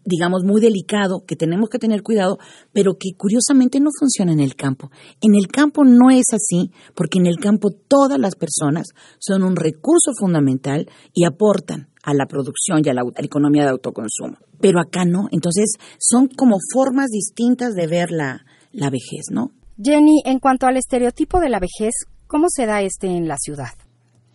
digamos, 0.06 0.44
muy 0.44 0.60
delicado, 0.60 1.24
que 1.26 1.36
tenemos 1.36 1.68
que 1.68 1.78
tener 1.78 2.02
cuidado, 2.02 2.38
pero 2.72 2.94
que 2.94 3.10
curiosamente 3.16 3.80
no 3.80 3.90
funciona 3.98 4.32
en 4.32 4.40
el 4.40 4.54
campo. 4.54 4.90
En 5.20 5.34
el 5.34 5.48
campo 5.48 5.84
no 5.84 6.10
es 6.10 6.26
así, 6.32 6.70
porque 6.94 7.18
en 7.18 7.26
el 7.26 7.38
campo 7.38 7.70
todas 7.70 8.18
las 8.18 8.36
personas 8.36 8.86
son 9.18 9.42
un 9.42 9.56
recurso 9.56 10.12
fundamental 10.18 10.88
y 11.12 11.24
aportan 11.24 11.88
a 12.04 12.14
la 12.14 12.26
producción 12.26 12.82
y 12.84 12.88
a 12.88 12.94
la, 12.94 13.02
economía 13.16 13.64
de 13.64 13.70
autoconsumo. 13.70 14.38
Pero 14.60 14.80
acá 14.80 15.04
no. 15.04 15.26
Entonces, 15.32 15.74
son 15.98 16.28
como 16.28 16.56
formas 16.72 17.10
distintas 17.10 17.74
de 17.74 17.88
ver 17.88 18.12
la, 18.12 18.46
la 18.72 18.90
vejez, 18.90 19.26
¿no? 19.32 19.50
Jenny, 19.82 20.22
en 20.24 20.38
cuanto 20.38 20.66
al 20.66 20.76
estereotipo 20.76 21.40
de 21.40 21.50
la 21.50 21.58
vejez, 21.58 21.92
¿cómo 22.28 22.46
se 22.48 22.64
da 22.64 22.80
este 22.80 23.08
en 23.08 23.26
la 23.26 23.36
ciudad? 23.38 23.85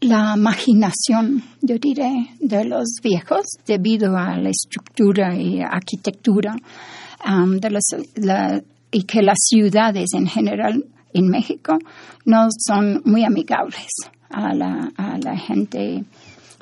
La 0.02 0.34
imaginación, 0.36 1.44
yo 1.62 1.78
diré, 1.78 2.28
de 2.40 2.66
los 2.66 2.96
viejos 3.04 3.46
debido 3.68 4.18
a 4.18 4.36
la 4.36 4.50
estructura 4.50 5.36
y 5.36 5.62
arquitectura 5.62 6.56
um, 7.26 7.60
de 7.60 8.64
y 8.94 9.04
que 9.04 9.22
las 9.22 9.38
ciudades 9.40 10.10
en 10.14 10.28
general 10.28 10.84
en 11.14 11.28
México 11.28 11.78
no 12.26 12.48
son 12.58 13.02
muy 13.06 13.24
amigables 13.24 13.88
a 14.30 14.54
la, 14.54 14.92
a 14.98 15.18
la 15.20 15.38
gente 15.38 16.04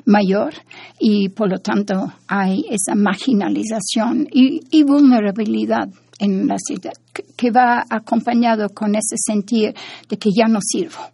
mayor 0.04 0.52
y 0.98 1.30
por 1.30 1.50
lo 1.50 1.58
tanto 1.58 2.12
hay 2.28 2.64
esa 2.70 2.94
marginalización 2.94 4.28
y 4.30 4.82
vulnerabilidad 4.84 5.88
en 6.18 6.46
la 6.46 6.56
ciudad 6.58 6.92
que 7.36 7.50
va 7.50 7.84
acompañado 7.88 8.68
con 8.68 8.94
ese 8.94 9.16
sentir 9.16 9.74
de 10.08 10.16
que 10.18 10.30
ya 10.30 10.46
no 10.46 10.60
sirvo 10.62 11.10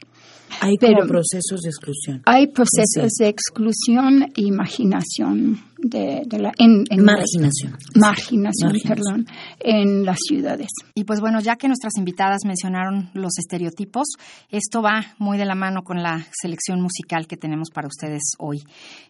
hay 0.61 0.77
como 0.77 1.07
procesos 1.07 1.61
de 1.63 1.69
exclusión. 1.69 2.23
Hay 2.27 2.47
procesos 2.49 3.13
de 3.19 3.29
exclusión 3.29 4.23
e 4.35 4.43
imaginación 4.43 5.61
de, 5.79 6.27
la 6.39 6.53
en, 6.59 6.85
marginación. 7.05 7.77
marginación, 7.95 8.73
perdón, 8.87 9.27
en 9.61 10.05
las 10.05 10.19
ciudades. 10.27 10.69
Y 10.95 11.05
pues 11.05 11.21
bueno, 11.21 11.41
ya 11.41 11.57
que 11.57 11.69
nuestras 11.69 11.97
invitadas 11.97 12.41
mencionaron 12.45 13.11
los 13.15 13.39
estereotipos, 13.39 14.09
esto 14.51 14.83
va 14.83 15.15
muy 15.19 15.39
de 15.39 15.45
la 15.45 15.55
mano 15.55 15.83
con 15.83 16.03
la 16.03 16.27
selección 16.33 16.81
musical 16.81 17.27
que 17.27 17.37
tenemos 17.37 17.71
para 17.71 17.89
ustedes 17.89 18.23
hoy. 18.39 18.63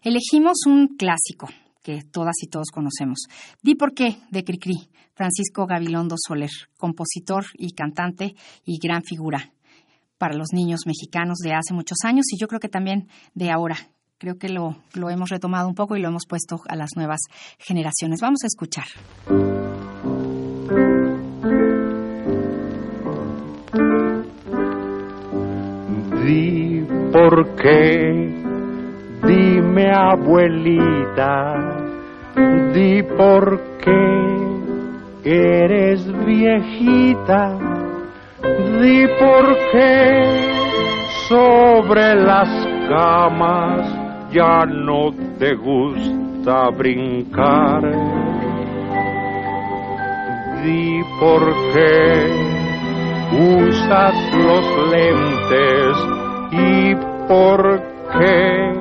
Elegimos 0.03 0.67
un 0.67 0.97
clásico 0.97 1.49
que 1.83 2.03
todas 2.03 2.35
y 2.43 2.49
todos 2.49 2.71
conocemos. 2.73 3.27
Di 3.63 3.77
por 3.77 3.95
qué 3.95 4.17
de 4.31 4.43
Cricri, 4.43 4.89
Francisco 5.15 5.67
Gabilondo 5.67 6.17
Soler, 6.19 6.51
compositor 6.77 7.45
y 7.55 7.73
cantante 7.73 8.35
y 8.65 8.79
gran 8.79 9.03
figura 9.03 9.53
para 10.19 10.35
los 10.35 10.49
niños 10.53 10.81
mexicanos 10.87 11.39
de 11.39 11.55
hace 11.55 11.75
muchos 11.75 11.99
años 12.05 12.27
y 12.33 12.39
yo 12.41 12.49
creo 12.49 12.61
que 12.61 12.69
también 12.69 13.09
de 13.35 13.51
ahora. 13.51 13.77
Creo 14.19 14.39
que 14.39 14.49
lo, 14.49 14.77
lo 14.95 15.11
hemos 15.11 15.29
retomado 15.29 15.69
un 15.69 15.75
poco 15.75 15.95
y 15.95 16.01
lo 16.01 16.09
hemos 16.09 16.25
puesto 16.27 16.63
a 16.69 16.77
las 16.77 16.91
nuevas 16.97 17.21
generaciones. 17.59 18.21
Vamos 18.23 18.45
a 18.45 18.47
escuchar. 18.47 18.87
Di 26.25 26.87
por 27.13 27.57
qué, 27.57 28.33
dime 29.27 29.93
abuelita, 29.93 31.55
di 32.73 33.03
por 33.03 33.61
qué 33.85 34.27
eres 35.25 36.07
viejita 36.25 37.66
Di 38.57 39.07
por 39.19 39.55
qué 39.71 40.57
sobre 41.29 42.15
las 42.15 42.49
camas 42.89 43.87
ya 44.33 44.65
no 44.65 45.13
te 45.39 45.55
gusta 45.55 46.71
brincar. 46.71 47.83
Di 50.65 51.03
por 51.21 51.43
qué 51.75 52.31
usas 53.33 54.15
los 54.33 54.65
lentes 54.91 55.97
y 56.53 56.95
por 57.29 57.83
qué 58.19 58.73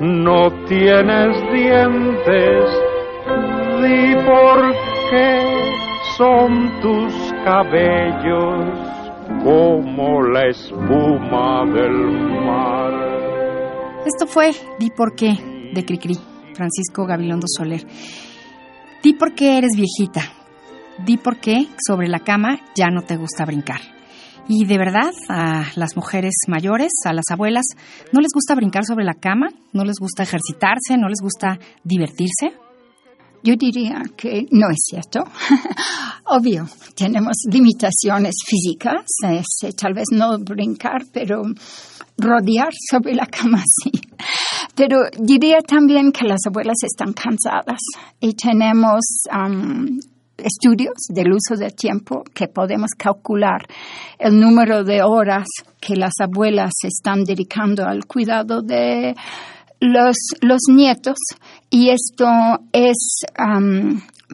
no 0.00 0.50
tienes 0.66 1.52
dientes. 1.52 2.64
Di 3.82 4.14
por 4.24 4.74
qué 5.10 5.60
son 6.16 6.70
tus 6.80 7.34
cabellos 7.44 8.89
como 9.42 10.22
la 10.22 10.48
espuma 10.48 11.64
del 11.72 11.92
mar. 12.44 12.92
Esto 14.06 14.26
fue 14.26 14.52
Di 14.78 14.90
por 14.90 15.14
qué 15.14 15.32
de 15.72 15.84
Cricri, 15.84 16.16
Francisco 16.54 17.06
Gabilondo 17.06 17.46
Soler. 17.46 17.86
Di 19.02 19.14
por 19.14 19.34
qué 19.34 19.58
eres 19.58 19.72
viejita. 19.76 20.22
Di 21.04 21.16
por 21.16 21.38
qué 21.38 21.66
sobre 21.86 22.08
la 22.08 22.20
cama 22.20 22.60
ya 22.74 22.88
no 22.90 23.02
te 23.02 23.16
gusta 23.16 23.44
brincar. 23.44 23.80
Y 24.48 24.64
de 24.66 24.78
verdad, 24.78 25.12
a 25.28 25.66
las 25.76 25.96
mujeres 25.96 26.34
mayores, 26.48 26.90
a 27.04 27.12
las 27.12 27.26
abuelas, 27.30 27.66
¿no 28.12 28.20
les 28.20 28.32
gusta 28.34 28.54
brincar 28.54 28.84
sobre 28.84 29.04
la 29.04 29.14
cama? 29.14 29.48
¿No 29.72 29.84
les 29.84 29.96
gusta 30.00 30.24
ejercitarse? 30.24 30.96
¿No 30.98 31.08
les 31.08 31.20
gusta 31.22 31.58
divertirse? 31.84 32.52
Yo 33.42 33.54
diría 33.56 34.02
que 34.16 34.46
no 34.50 34.68
es 34.70 34.78
cierto. 34.84 35.20
Obvio, 36.26 36.66
tenemos 36.94 37.36
limitaciones 37.50 38.34
físicas, 38.46 39.04
este, 39.22 39.72
tal 39.72 39.94
vez 39.94 40.06
no 40.12 40.38
brincar, 40.38 41.02
pero 41.12 41.42
rodear 42.18 42.70
sobre 42.90 43.14
la 43.14 43.26
cama 43.26 43.62
sí. 43.82 43.90
Pero 44.74 44.98
diría 45.18 45.60
también 45.62 46.12
que 46.12 46.26
las 46.26 46.40
abuelas 46.46 46.76
están 46.82 47.12
cansadas 47.12 47.80
y 48.20 48.34
tenemos 48.34 49.00
estudios 50.36 50.94
del 51.08 51.32
uso 51.32 51.56
del 51.56 51.74
tiempo 51.74 52.22
que 52.34 52.48
podemos 52.48 52.90
calcular 52.96 53.66
el 54.18 54.38
número 54.38 54.84
de 54.84 55.02
horas 55.02 55.46
que 55.80 55.96
las 55.96 56.12
abuelas 56.20 56.72
están 56.82 57.24
dedicando 57.24 57.86
al 57.86 58.06
cuidado 58.06 58.62
de 58.62 59.14
los, 59.80 60.16
los 60.40 60.60
nietos 60.68 61.16
y 61.70 61.88
esto 61.88 62.26
es 62.72 63.24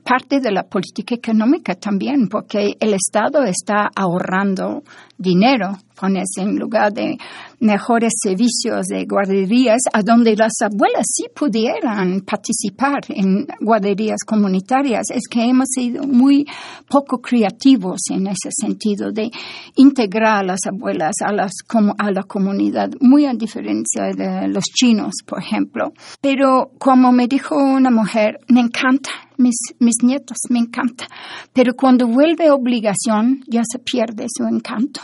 parte 0.04 0.40
de 0.40 0.52
la 0.52 0.64
política 0.64 1.14
económica 1.14 1.74
también, 1.74 2.28
porque 2.28 2.76
el 2.80 2.94
Estado 2.94 3.44
está 3.44 3.90
ahorrando 3.94 4.82
dinero 5.16 5.78
pones 5.98 6.28
en 6.36 6.56
lugar 6.56 6.92
de 6.92 7.16
mejores 7.60 8.12
servicios 8.22 8.86
de 8.86 9.04
guarderías, 9.06 9.80
a 9.92 10.02
donde 10.02 10.36
las 10.36 10.52
abuelas 10.60 11.06
sí 11.06 11.24
pudieran 11.34 12.20
participar 12.20 13.00
en 13.08 13.46
guarderías 13.60 14.20
comunitarias. 14.26 15.06
Es 15.10 15.26
que 15.28 15.42
hemos 15.42 15.68
sido 15.70 16.06
muy 16.06 16.46
poco 16.88 17.20
creativos 17.20 18.00
en 18.10 18.26
ese 18.26 18.50
sentido 18.50 19.10
de 19.10 19.30
integrar 19.76 20.38
a 20.38 20.42
las 20.42 20.60
abuelas 20.66 21.14
a, 21.24 21.32
las, 21.32 21.52
a 21.98 22.10
la 22.10 22.22
comunidad, 22.24 22.90
muy 23.00 23.26
a 23.26 23.32
diferencia 23.32 24.04
de 24.14 24.48
los 24.48 24.64
chinos, 24.64 25.14
por 25.24 25.40
ejemplo. 25.40 25.92
Pero 26.20 26.70
como 26.78 27.12
me 27.12 27.26
dijo 27.26 27.56
una 27.56 27.90
mujer, 27.90 28.38
me 28.48 28.60
encanta 28.60 29.10
mis, 29.38 29.56
mis 29.78 29.96
nietos, 30.02 30.38
me 30.50 30.58
encanta. 30.58 31.06
Pero 31.52 31.74
cuando 31.74 32.06
vuelve 32.06 32.50
obligación, 32.50 33.42
ya 33.46 33.62
se 33.70 33.78
pierde 33.78 34.26
su 34.28 34.44
encanto 34.44 35.00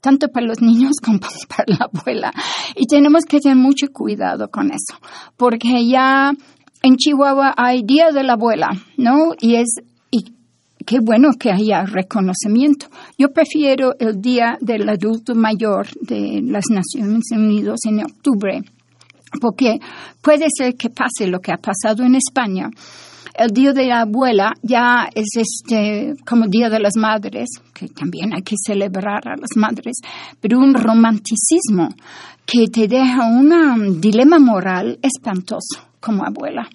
tanto 0.00 0.28
para 0.28 0.46
los 0.46 0.60
niños 0.60 0.96
como 1.04 1.20
para 1.48 1.64
la 1.66 1.88
abuela. 1.92 2.32
Y 2.76 2.86
tenemos 2.86 3.24
que 3.24 3.40
tener 3.40 3.56
mucho 3.56 3.88
cuidado 3.92 4.48
con 4.50 4.70
eso, 4.70 4.98
porque 5.36 5.86
ya 5.86 6.32
en 6.82 6.96
Chihuahua 6.96 7.54
hay 7.56 7.82
Día 7.82 8.10
de 8.12 8.22
la 8.22 8.34
Abuela, 8.34 8.68
¿no? 8.96 9.34
Y 9.40 9.56
es 9.56 9.68
y 10.10 10.24
qué 10.86 11.00
bueno 11.00 11.30
que 11.38 11.50
haya 11.50 11.84
reconocimiento. 11.84 12.86
Yo 13.18 13.32
prefiero 13.32 13.94
el 13.98 14.20
Día 14.20 14.56
del 14.60 14.88
Adulto 14.88 15.34
Mayor 15.34 15.88
de 16.00 16.40
las 16.44 16.66
Naciones 16.70 17.24
Unidas 17.32 17.80
en 17.84 18.00
octubre, 18.00 18.62
porque 19.40 19.78
puede 20.22 20.46
ser 20.56 20.76
que 20.76 20.88
pase 20.90 21.26
lo 21.26 21.40
que 21.40 21.52
ha 21.52 21.58
pasado 21.58 22.04
en 22.04 22.14
España 22.14 22.70
el 23.34 23.50
Día 23.50 23.72
de 23.72 23.86
la 23.86 24.02
Abuela 24.02 24.54
ya 24.62 25.08
es 25.14 25.28
este 25.36 26.14
como 26.26 26.46
Día 26.46 26.68
de 26.68 26.80
las 26.80 26.96
Madres, 26.96 27.48
que 27.74 27.88
también 27.88 28.32
hay 28.34 28.42
que 28.42 28.56
celebrar 28.64 29.26
a 29.28 29.36
las 29.36 29.56
madres, 29.56 29.98
pero 30.40 30.58
un 30.58 30.74
romanticismo 30.74 31.88
que 32.46 32.66
te 32.68 32.88
deja 32.88 33.26
un 33.26 34.00
dilema 34.00 34.38
moral 34.38 34.98
espantoso 35.02 35.80
como 36.00 36.24
abuela. 36.24 36.68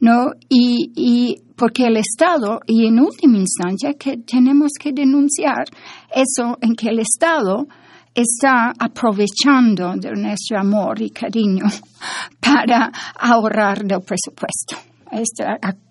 ¿no? 0.00 0.32
Y, 0.48 0.90
y, 0.96 1.42
porque 1.56 1.86
el 1.86 1.96
Estado, 1.96 2.60
y 2.66 2.86
en 2.86 2.98
última 2.98 3.38
instancia, 3.38 3.94
que 3.94 4.16
tenemos 4.18 4.72
que 4.78 4.92
denunciar 4.92 5.64
eso 6.12 6.58
en 6.60 6.74
que 6.74 6.88
el 6.88 6.98
Estado 6.98 7.68
está 8.14 8.72
aprovechando 8.78 9.94
de 9.96 10.10
nuestro 10.12 10.58
amor 10.58 11.00
y 11.00 11.10
cariño 11.10 11.64
para 12.40 12.90
ahorrar 13.18 13.84
del 13.84 14.00
presupuesto. 14.00 14.91
Este, 15.12 15.44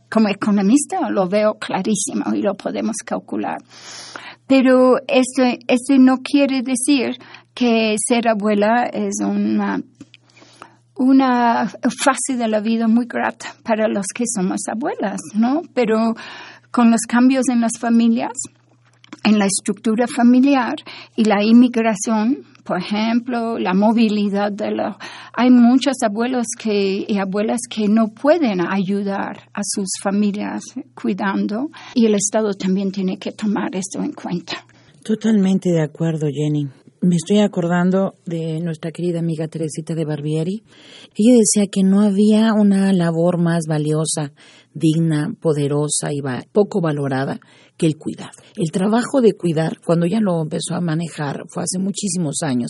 como 0.09 0.27
economista 0.27 1.09
lo 1.09 1.27
veo 1.29 1.53
clarísimo 1.53 2.33
y 2.33 2.41
lo 2.41 2.55
podemos 2.55 2.97
calcular. 3.05 3.57
Pero 4.47 4.97
esto, 5.07 5.43
esto 5.67 5.97
no 5.97 6.17
quiere 6.17 6.61
decir 6.61 7.17
que 7.53 7.95
ser 8.07 8.27
abuela 8.27 8.89
es 8.91 9.15
una 9.23 9.79
una 11.01 11.67
fase 11.67 12.37
de 12.37 12.47
la 12.47 12.59
vida 12.59 12.87
muy 12.87 13.07
grata 13.07 13.55
para 13.63 13.87
los 13.87 14.05
que 14.13 14.25
somos 14.27 14.59
abuelas, 14.71 15.19
¿no? 15.33 15.61
Pero 15.73 16.13
con 16.69 16.91
los 16.91 17.01
cambios 17.07 17.49
en 17.49 17.61
las 17.61 17.79
familias, 17.79 18.33
en 19.23 19.39
la 19.39 19.45
estructura 19.45 20.05
familiar 20.07 20.75
y 21.15 21.25
la 21.25 21.43
inmigración, 21.43 22.45
por 22.63 22.79
ejemplo, 22.79 23.57
la 23.59 23.73
movilidad 23.73 24.51
de 24.51 24.71
la... 24.71 24.97
Hay 25.33 25.49
muchos 25.49 25.95
abuelos 26.03 26.47
que, 26.57 27.05
y 27.07 27.17
abuelas 27.17 27.61
que 27.69 27.87
no 27.87 28.09
pueden 28.09 28.61
ayudar 28.61 29.49
a 29.53 29.61
sus 29.63 29.89
familias 30.01 30.61
cuidando 30.93 31.69
y 31.95 32.05
el 32.05 32.15
Estado 32.15 32.53
también 32.53 32.91
tiene 32.91 33.17
que 33.17 33.31
tomar 33.31 33.75
esto 33.75 34.01
en 34.01 34.13
cuenta. 34.13 34.65
Totalmente 35.03 35.69
de 35.71 35.81
acuerdo, 35.81 36.27
Jenny. 36.27 36.67
Me 37.03 37.15
estoy 37.15 37.39
acordando 37.39 38.13
de 38.27 38.59
nuestra 38.59 38.91
querida 38.91 39.17
amiga 39.17 39.47
Teresita 39.47 39.95
de 39.95 40.05
Barbieri. 40.05 40.61
Ella 41.15 41.35
decía 41.35 41.65
que 41.65 41.81
no 41.81 42.01
había 42.01 42.53
una 42.53 42.93
labor 42.93 43.39
más 43.39 43.63
valiosa, 43.67 44.33
digna, 44.75 45.33
poderosa 45.41 46.13
y 46.13 46.21
poco 46.51 46.79
valorada 46.79 47.39
que 47.75 47.87
el 47.87 47.97
cuidado. 47.97 48.37
El 48.55 48.69
trabajo 48.71 49.19
de 49.19 49.33
cuidar, 49.33 49.79
cuando 49.83 50.05
ella 50.05 50.19
lo 50.21 50.43
empezó 50.43 50.75
a 50.75 50.79
manejar, 50.79 51.45
fue 51.49 51.63
hace 51.63 51.79
muchísimos 51.79 52.43
años. 52.43 52.69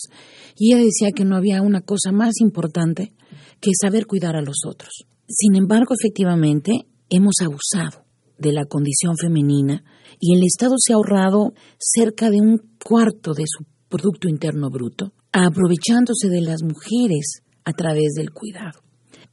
Y 0.56 0.72
ella 0.72 0.86
decía 0.86 1.10
que 1.14 1.26
no 1.26 1.36
había 1.36 1.62
una 1.62 1.82
cosa 1.82 2.14
más 2.14 2.40
importante 2.40 3.12
que 3.60 3.72
saber 3.82 4.06
cuidar 4.06 4.38
a 4.38 4.42
los 4.42 4.62
otros. 4.66 5.08
Sin 5.28 5.58
embargo, 5.58 5.94
efectivamente, 5.94 6.72
hemos 7.10 7.36
abusado 7.42 8.06
de 8.38 8.54
la 8.54 8.64
condición 8.64 9.18
femenina 9.18 9.84
y 10.22 10.38
el 10.38 10.44
Estado 10.46 10.76
se 10.78 10.94
ha 10.94 10.96
ahorrado 10.96 11.54
cerca 11.78 12.30
de 12.30 12.40
un 12.40 12.62
cuarto 12.82 13.34
de 13.34 13.44
su 13.46 13.66
Producto 13.92 14.30
Interno 14.30 14.70
Bruto, 14.70 15.12
aprovechándose 15.34 16.30
de 16.30 16.40
las 16.40 16.64
mujeres 16.64 17.44
a 17.66 17.74
través 17.74 18.14
del 18.16 18.32
cuidado. 18.32 18.80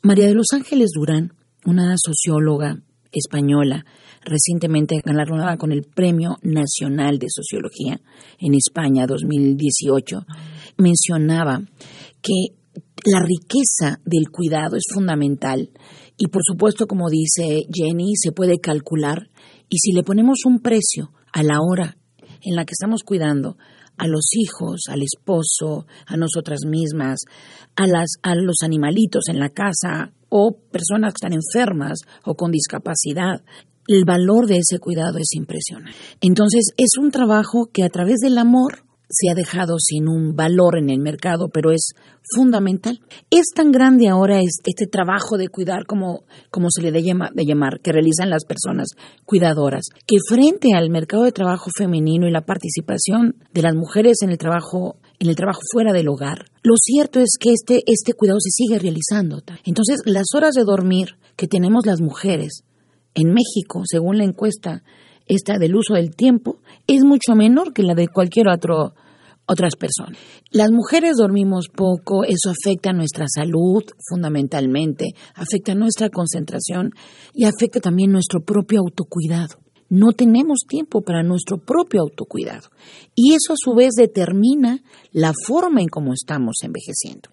María 0.03 0.27
de 0.27 0.35
los 0.35 0.49
Ángeles 0.53 0.91
Durán, 0.93 1.33
una 1.65 1.95
socióloga 1.97 2.83
española, 3.13 3.87
recientemente 4.25 5.01
galardonada 5.05 5.57
con 5.59 5.71
el 5.71 5.85
Premio 5.85 6.39
Nacional 6.43 7.21
de 7.21 7.29
Sociología 7.31 8.01
en 8.41 8.55
España 8.55 9.07
2018, 9.07 10.27
mencionaba 10.77 11.63
que 12.21 12.57
la 13.05 13.21
riqueza 13.21 14.01
del 14.05 14.29
cuidado 14.29 14.77
es 14.77 14.85
fundamental 14.93 15.71
y 16.17 16.27
por 16.27 16.43
supuesto, 16.45 16.89
como 16.89 17.09
dice 17.09 17.63
Jenny, 17.73 18.15
se 18.17 18.33
puede 18.33 18.59
calcular 18.59 19.31
y 19.69 19.79
si 19.79 19.93
le 19.93 20.03
ponemos 20.03 20.39
un 20.47 20.59
precio 20.59 21.13
a 21.33 21.45
la 21.45 21.61
hora 21.61 21.97
en 22.43 22.57
la 22.57 22.65
que 22.65 22.73
estamos 22.73 23.05
cuidando, 23.05 23.57
a 23.99 24.07
los 24.07 24.31
hijos, 24.35 24.83
al 24.89 25.03
esposo, 25.03 25.87
a 26.07 26.17
nosotras 26.17 26.61
mismas, 26.67 27.19
a, 27.77 27.87
las, 27.87 28.15
a 28.23 28.35
los 28.35 28.57
animalitos 28.63 29.29
en 29.29 29.39
la 29.39 29.51
casa 29.51 30.13
o 30.29 30.57
personas 30.71 31.13
que 31.13 31.27
están 31.27 31.33
enfermas 31.33 32.01
o 32.25 32.35
con 32.35 32.51
discapacidad. 32.51 33.43
El 33.87 34.05
valor 34.05 34.47
de 34.47 34.59
ese 34.59 34.79
cuidado 34.79 35.19
es 35.19 35.33
impresionante. 35.33 35.99
Entonces, 36.21 36.73
es 36.77 36.91
un 36.99 37.11
trabajo 37.11 37.71
que 37.73 37.85
a 37.85 37.89
través 37.89 38.19
del 38.21 38.39
amor 38.39 38.85
se 39.09 39.31
ha 39.31 39.35
dejado 39.35 39.79
sin 39.79 40.09
un 40.09 40.37
valor 40.37 40.79
en 40.79 40.91
el 40.91 41.01
mercado, 41.01 41.49
pero 41.49 41.73
es 41.73 41.93
fundamental. 42.35 43.01
Es 43.31 43.47
tan 43.55 43.73
grande 43.73 44.09
ahora 44.09 44.41
este 44.41 44.87
trabajo 44.87 45.37
de 45.39 45.49
cuidar, 45.49 45.87
como, 45.87 46.25
como 46.51 46.69
se 46.71 46.83
le 46.83 46.93
de, 46.93 47.03
de 47.03 47.45
llamar, 47.47 47.81
que 47.81 47.93
realizan 47.93 48.31
las 48.31 48.45
personas 48.45 48.89
cuidadoras, 49.25 49.87
que 50.07 50.17
frente 50.29 50.75
al 50.75 50.91
mercado 50.91 51.25
de 51.25 51.33
trabajo 51.33 51.71
femenino 51.77 52.29
y 52.29 52.33
la 52.33 52.45
participación 52.45 53.37
de 53.53 53.63
las 53.63 53.75
mujeres 53.75 54.19
en 54.23 54.31
el 54.31 54.39
trabajo 54.39 54.97
en 55.21 55.29
el 55.29 55.35
trabajo 55.35 55.61
fuera 55.73 55.93
del 55.93 56.09
hogar, 56.09 56.45
lo 56.63 56.75
cierto 56.81 57.19
es 57.19 57.31
que 57.41 57.51
este, 57.53 57.83
este 57.87 58.13
cuidado 58.13 58.39
se 58.41 58.51
sigue 58.51 58.79
realizando. 58.79 59.43
Entonces, 59.65 60.01
las 60.05 60.27
horas 60.35 60.55
de 60.55 60.63
dormir 60.63 61.17
que 61.35 61.49
tenemos 61.49 61.87
las 61.87 62.01
mujeres 62.01 62.63
en 63.15 63.33
México, 63.33 63.83
según 63.85 64.19
la 64.19 64.25
encuesta 64.25 64.85
esta 65.29 65.59
del 65.59 65.77
uso 65.77 65.95
del 65.95 66.17
tiempo 66.17 66.59
es 66.87 67.05
mucho 67.05 67.35
menor 67.35 67.73
que 67.73 67.83
la 67.83 67.95
de 67.95 68.09
cualquier 68.09 68.49
otro 68.49 68.95
otras 69.49 69.77
personas. 69.77 70.19
Las 70.51 70.71
mujeres 70.71 71.17
dormimos 71.17 71.69
poco, 71.75 72.23
eso 72.25 72.51
afecta 72.51 72.93
nuestra 72.93 73.27
salud 73.35 73.83
fundamentalmente, 74.09 75.15
afecta 75.35 75.75
nuestra 75.75 76.11
concentración 76.11 76.91
y 77.33 77.47
afecta 77.47 77.81
también 77.81 78.13
nuestro 78.13 78.41
propio 78.41 78.81
autocuidado. 78.81 79.57
No 79.89 80.13
tenemos 80.13 80.61
tiempo 80.69 81.01
para 81.01 81.23
nuestro 81.23 81.57
propio 81.57 82.03
autocuidado 82.03 82.69
y 83.15 83.33
eso 83.33 83.55
a 83.55 83.57
su 83.57 83.75
vez 83.75 83.95
determina 83.95 84.83
la 85.13 85.33
forma 85.47 85.81
en 85.81 85.89
cómo 85.89 86.13
estamos 86.13 86.57
envejeciendo. 86.63 87.31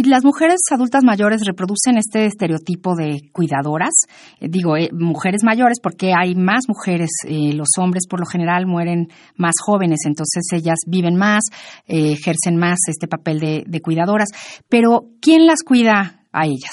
Y 0.00 0.04
las 0.08 0.24
mujeres 0.24 0.60
adultas 0.70 1.04
mayores 1.04 1.42
reproducen 1.44 1.98
este 1.98 2.24
estereotipo 2.24 2.94
de 2.96 3.28
cuidadoras. 3.32 3.92
Eh, 4.40 4.46
digo, 4.48 4.74
eh, 4.78 4.88
mujeres 4.92 5.42
mayores 5.44 5.78
porque 5.78 6.14
hay 6.18 6.34
más 6.34 6.62
mujeres. 6.68 7.10
Eh, 7.28 7.52
los 7.52 7.68
hombres 7.78 8.04
por 8.08 8.18
lo 8.18 8.24
general 8.24 8.66
mueren 8.66 9.08
más 9.36 9.56
jóvenes, 9.62 9.98
entonces 10.06 10.44
ellas 10.54 10.78
viven 10.86 11.16
más, 11.16 11.42
ejercen 11.86 12.56
más 12.56 12.78
este 12.88 13.08
papel 13.08 13.40
de, 13.40 13.64
de 13.66 13.80
cuidadoras. 13.82 14.28
Pero, 14.70 15.02
¿quién 15.20 15.46
las 15.46 15.62
cuida 15.62 16.24
a 16.32 16.46
ellas? 16.46 16.72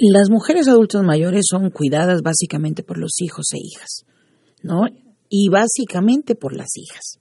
Las 0.00 0.28
mujeres 0.28 0.66
adultas 0.66 1.04
mayores 1.04 1.44
son 1.48 1.70
cuidadas 1.70 2.22
básicamente 2.22 2.82
por 2.82 2.98
los 2.98 3.12
hijos 3.20 3.46
e 3.52 3.58
hijas, 3.62 4.02
¿no? 4.64 4.86
Y 5.28 5.48
básicamente 5.48 6.34
por 6.34 6.54
las 6.54 6.68
hijas. 6.76 7.18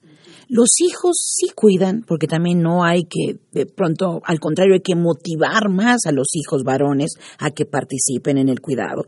Los 0.47 0.79
hijos 0.79 1.15
sí 1.17 1.47
cuidan, 1.55 2.03
porque 2.07 2.27
también 2.27 2.61
no 2.61 2.83
hay 2.83 3.05
que, 3.05 3.39
de 3.51 3.65
pronto, 3.65 4.21
al 4.23 4.39
contrario, 4.39 4.75
hay 4.75 4.81
que 4.81 4.95
motivar 4.95 5.69
más 5.69 6.05
a 6.05 6.11
los 6.11 6.27
hijos 6.33 6.63
varones 6.63 7.13
a 7.39 7.49
que 7.49 7.65
participen 7.65 8.37
en 8.37 8.49
el 8.49 8.61
cuidado. 8.61 9.05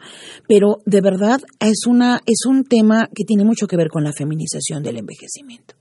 Pero 0.48 0.78
de 0.86 1.02
verdad 1.02 1.40
es, 1.60 1.86
una, 1.86 2.22
es 2.26 2.46
un 2.48 2.64
tema 2.64 3.08
que 3.14 3.24
tiene 3.24 3.46
mucho 3.46 3.68
que 3.68 3.78
ver 3.78 3.90
con 3.90 4.04
la 4.04 4.14
feminización 4.14 4.82
del 4.82 4.98
envejecimiento. 4.98 5.76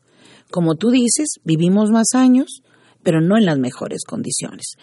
Como 0.51 0.75
tú 0.75 0.91
dices, 0.91 1.41
vivimos 1.45 1.91
más 1.91 2.15
años, 2.15 2.63
pero 3.03 3.21
no 3.21 3.39
en 3.39 3.47
las 3.47 3.59
mejores 3.59 4.05
condiciones. 4.05 4.75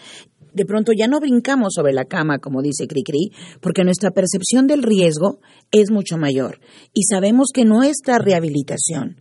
De 0.53 0.65
pronto 0.65 0.91
ya 0.97 1.07
no 1.07 1.19
brincamos 1.19 1.73
sobre 1.75 1.93
la 1.93 2.05
cama, 2.05 2.39
como 2.39 2.61
dice 2.61 2.87
Cricri, 2.87 3.31
porque 3.61 3.83
nuestra 3.83 4.11
percepción 4.11 4.67
del 4.67 4.83
riesgo 4.83 5.39
es 5.71 5.91
mucho 5.91 6.17
mayor 6.17 6.59
y 6.93 7.03
sabemos 7.03 7.47
que 7.53 7.65
nuestra 7.65 8.19
rehabilitación 8.19 9.17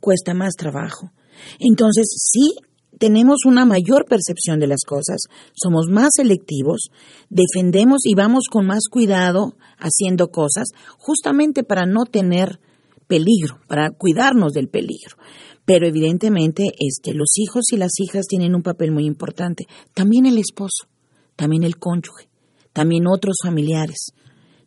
cuesta 0.00 0.34
más 0.34 0.54
trabajo. 0.54 1.12
Entonces, 1.58 2.06
sí 2.16 2.56
tenemos 2.98 3.40
una 3.46 3.64
mayor 3.64 4.06
percepción 4.06 4.58
de 4.58 4.66
las 4.66 4.84
cosas, 4.86 5.22
somos 5.54 5.88
más 5.88 6.10
selectivos, 6.14 6.88
defendemos 7.28 8.04
y 8.04 8.14
vamos 8.14 8.44
con 8.50 8.66
más 8.66 8.84
cuidado 8.90 9.56
haciendo 9.78 10.28
cosas, 10.28 10.68
justamente 10.98 11.62
para 11.62 11.86
no 11.86 12.04
tener 12.06 12.58
peligro, 13.06 13.60
para 13.68 13.90
cuidarnos 13.90 14.52
del 14.52 14.68
peligro. 14.68 15.16
Pero 15.64 15.86
evidentemente 15.86 16.64
este, 16.78 17.12
los 17.12 17.36
hijos 17.36 17.72
y 17.72 17.76
las 17.76 17.92
hijas 17.98 18.26
tienen 18.26 18.54
un 18.54 18.62
papel 18.62 18.92
muy 18.92 19.04
importante, 19.04 19.66
también 19.94 20.26
el 20.26 20.38
esposo, 20.38 20.86
también 21.34 21.64
el 21.64 21.76
cónyuge, 21.76 22.28
también 22.72 23.06
otros 23.06 23.36
familiares, 23.42 24.12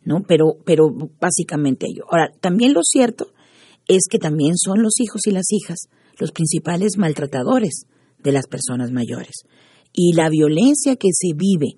¿no? 0.04 0.22
Pero, 0.26 0.56
pero 0.64 0.88
básicamente 1.20 1.86
ello. 1.88 2.04
Ahora, 2.10 2.30
también 2.40 2.74
lo 2.74 2.82
cierto 2.82 3.32
es 3.86 4.02
que 4.10 4.18
también 4.18 4.56
son 4.56 4.82
los 4.82 5.00
hijos 5.00 5.22
y 5.26 5.30
las 5.30 5.46
hijas 5.50 5.88
los 6.20 6.32
principales 6.32 6.98
maltratadores 6.98 7.86
de 8.22 8.32
las 8.32 8.46
personas 8.46 8.92
mayores. 8.92 9.44
Y 9.92 10.12
la 10.12 10.28
violencia 10.28 10.96
que 10.96 11.08
se 11.12 11.34
vive 11.34 11.76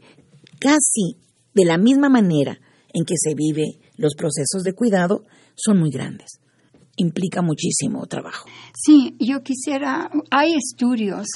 casi 0.58 1.16
de 1.54 1.64
la 1.64 1.78
misma 1.78 2.08
manera 2.08 2.58
en 2.92 3.04
que 3.04 3.14
se 3.16 3.34
vive 3.34 3.78
los 3.96 4.14
procesos 4.14 4.64
de 4.64 4.74
cuidado 4.74 5.24
son 5.54 5.78
muy 5.78 5.90
grandes. 5.90 6.41
Implica 6.96 7.42
muchísimo 7.42 8.06
trabajo. 8.06 8.48
Sí, 8.74 9.14
yo 9.18 9.42
quisiera, 9.42 10.10
hay 10.30 10.54
estudios 10.54 11.26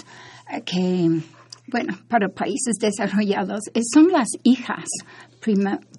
eh, 0.53 0.63
que, 0.63 1.23
bueno, 1.69 1.99
para 2.09 2.29
países 2.29 2.77
desarrollados, 2.79 3.61
eh, 3.75 3.81
son 3.93 4.09
las 4.09 4.29
hijas 4.43 4.85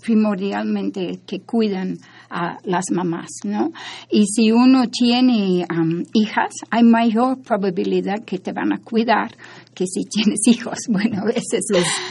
primordialmente 0.01 1.19
que 1.25 1.39
cuidan 1.39 1.97
a 2.29 2.57
las 2.63 2.85
mamás, 2.91 3.29
¿no? 3.43 3.71
Y 4.11 4.25
si 4.25 4.51
uno 4.51 4.87
tiene 4.89 5.65
hijas, 6.13 6.53
hay 6.69 6.83
mayor 6.83 7.41
probabilidad 7.41 8.23
que 8.25 8.39
te 8.39 8.51
van 8.51 8.73
a 8.73 8.79
cuidar 8.79 9.31
que 9.73 9.85
si 9.85 10.03
tienes 10.09 10.39
hijos. 10.47 10.79
Bueno, 10.89 11.23
esas 11.29 11.61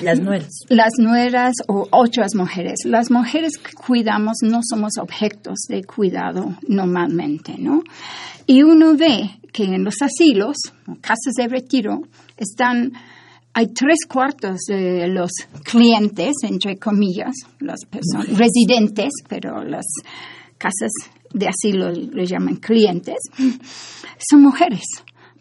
las 0.03 0.21
nueras. 0.21 0.51
Las 0.69 0.93
nueras 0.99 1.55
o 1.69 1.89
otras 1.91 2.35
mujeres. 2.35 2.81
Las 2.85 3.11
mujeres 3.11 3.59
que 3.59 3.73
cuidamos 3.73 4.39
no 4.43 4.61
somos 4.63 4.93
objetos 5.01 5.59
de 5.69 5.85
cuidado 5.85 6.57
normalmente, 6.69 7.57
¿no? 7.59 7.83
Y 8.47 8.63
uno 8.63 8.97
ve 8.97 9.31
que 9.53 9.65
en 9.65 9.85
los 9.85 9.97
asilos, 10.03 10.57
casas 11.01 11.35
de 11.37 11.49
retiro, 11.49 12.03
están 12.37 12.93
hay 13.57 13.69
tres 13.69 14.01
cuartos 14.07 14.67
de 14.69 15.09
los 15.09 15.31
clientes, 15.65 16.35
entre 16.43 16.77
comillas, 16.77 17.33
las 17.59 17.87
personas 17.87 18.29
residentes, 18.37 19.09
pero 19.31 19.65
las 19.65 19.87
casas 20.59 20.91
de 21.33 21.49
asilo 21.49 21.91
le 21.91 22.27
llaman 22.27 22.57
clientes, 22.57 23.17
son 24.19 24.43
mujeres, 24.43 24.85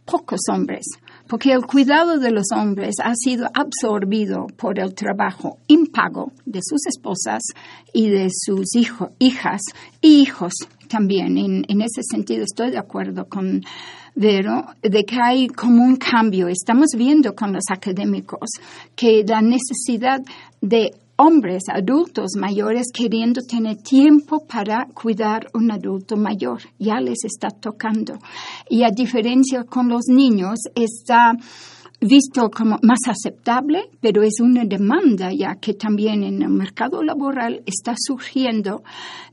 pocos 0.05 0.39
hombres, 0.49 0.85
porque 1.27 1.51
el 1.51 1.65
cuidado 1.65 2.17
de 2.17 2.31
los 2.31 2.45
hombres 2.55 2.95
ha 3.03 3.13
sido 3.15 3.49
absorbido 3.53 4.47
por 4.55 4.79
el 4.79 4.95
trabajo 4.95 5.57
impago 5.67 6.31
de 6.45 6.61
sus 6.63 6.87
esposas 6.87 7.41
y 7.91 8.07
de 8.07 8.29
sus 8.31 8.77
hijos, 8.77 9.09
hijas 9.19 9.59
y 9.99 10.21
hijos 10.21 10.53
también. 10.87 11.37
En, 11.37 11.65
en 11.67 11.81
ese 11.81 12.01
sentido 12.09 12.45
estoy 12.45 12.71
de 12.71 12.77
acuerdo 12.77 13.27
con 13.27 13.61
Vero 14.15 14.65
de 14.81 15.03
que 15.03 15.17
hay 15.21 15.47
como 15.47 15.83
un 15.83 15.97
cambio. 15.97 16.47
Estamos 16.47 16.91
viendo 16.97 17.35
con 17.35 17.51
los 17.51 17.65
académicos 17.69 18.49
que 18.95 19.25
la 19.27 19.41
necesidad 19.41 20.21
de 20.61 20.91
hombres 21.17 21.63
adultos 21.67 22.31
mayores 22.37 22.87
queriendo 22.93 23.41
tener 23.41 23.77
tiempo 23.77 24.45
para 24.45 24.85
cuidar 24.93 25.47
un 25.53 25.69
adulto 25.71 26.15
mayor. 26.15 26.61
Ya 26.79 26.99
les 26.99 27.25
está 27.25 27.49
tocando. 27.49 28.17
Y 28.69 28.83
a 28.83 28.89
diferencia 28.89 29.63
con 29.63 29.89
los 29.89 30.05
niños, 30.07 30.59
está 30.75 31.33
visto 32.01 32.49
como 32.51 32.77
más 32.83 32.99
aceptable, 33.07 33.89
pero 34.01 34.23
es 34.23 34.39
una 34.39 34.63
demanda 34.65 35.31
ya 35.31 35.55
que 35.55 35.73
también 35.73 36.23
en 36.23 36.41
el 36.41 36.49
mercado 36.49 37.01
laboral 37.03 37.61
está 37.65 37.95
surgiendo 37.97 38.83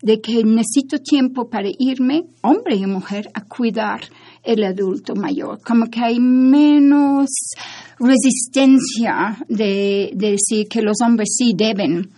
de 0.01 0.21
que 0.21 0.43
necesito 0.45 0.99
tiempo 0.99 1.49
para 1.49 1.69
irme, 1.79 2.25
hombre 2.43 2.77
y 2.77 2.87
mujer, 2.87 3.29
a 3.35 3.45
cuidar 3.45 4.03
el 4.43 4.65
adulto 4.65 5.15
mayor. 5.15 5.61
Como 5.63 5.87
que 5.87 6.01
hay 6.01 6.19
menos 6.21 7.31
resistencia 7.99 9.37
de, 9.49 10.11
decir 10.15 10.69
que 10.69 10.83
los 10.83 10.97
hombres 11.05 11.35
sí 11.37 11.53
deben 11.57 12.11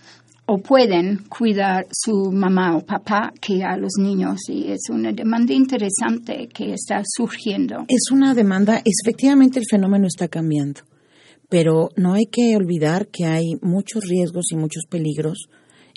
o 0.47 0.59
pueden 0.59 1.25
cuidar 1.29 1.87
su 1.91 2.31
mamá 2.31 2.77
o 2.77 2.85
papá 2.85 3.33
que 3.41 3.63
a 3.63 3.77
los 3.77 3.93
niños 3.99 4.41
y 4.49 4.71
es 4.71 4.91
una 4.91 5.13
demanda 5.13 5.55
interesante 5.55 6.49
que 6.53 6.75
está 6.75 7.03
surgiendo. 7.05 7.87
Es 7.89 8.11
una 8.13 8.35
demanda, 8.35 8.83
efectivamente 8.85 9.59
el 9.59 9.65
fenómeno 9.71 10.07
está 10.07 10.29
cambiando, 10.29 10.83
pero 11.49 11.89
no 11.97 12.13
hay 12.13 12.27
que 12.27 12.55
olvidar 12.57 13.09
que 13.09 13.25
hay 13.25 13.55
muchos 13.63 14.05
riesgos 14.05 14.47
y 14.51 14.57
muchos 14.57 14.85
peligros 14.89 15.49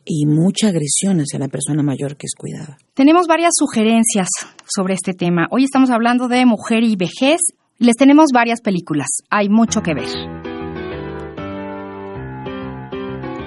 y 0.07 0.25
mucha 0.25 0.69
agresión 0.69 1.19
hacia 1.19 1.39
la 1.39 1.49
persona 1.49 1.83
mayor 1.83 2.15
que 2.17 2.25
es 2.25 2.33
cuidada. 2.35 2.77
Tenemos 2.93 3.27
varias 3.27 3.51
sugerencias 3.55 4.29
sobre 4.65 4.93
este 4.93 5.13
tema. 5.13 5.47
Hoy 5.51 5.65
estamos 5.65 5.89
hablando 5.89 6.27
de 6.27 6.45
mujer 6.45 6.83
y 6.83 6.95
vejez. 6.95 7.41
Les 7.77 7.95
tenemos 7.95 8.27
varias 8.33 8.61
películas. 8.61 9.07
Hay 9.29 9.49
mucho 9.49 9.81
que 9.81 9.93
ver. 9.93 10.09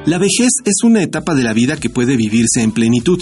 La 0.06 0.18
vejez 0.18 0.50
es 0.64 0.82
una 0.82 1.02
etapa 1.02 1.34
de 1.34 1.42
la 1.42 1.52
vida 1.52 1.76
que 1.76 1.90
puede 1.90 2.16
vivirse 2.16 2.62
en 2.62 2.72
plenitud. 2.72 3.18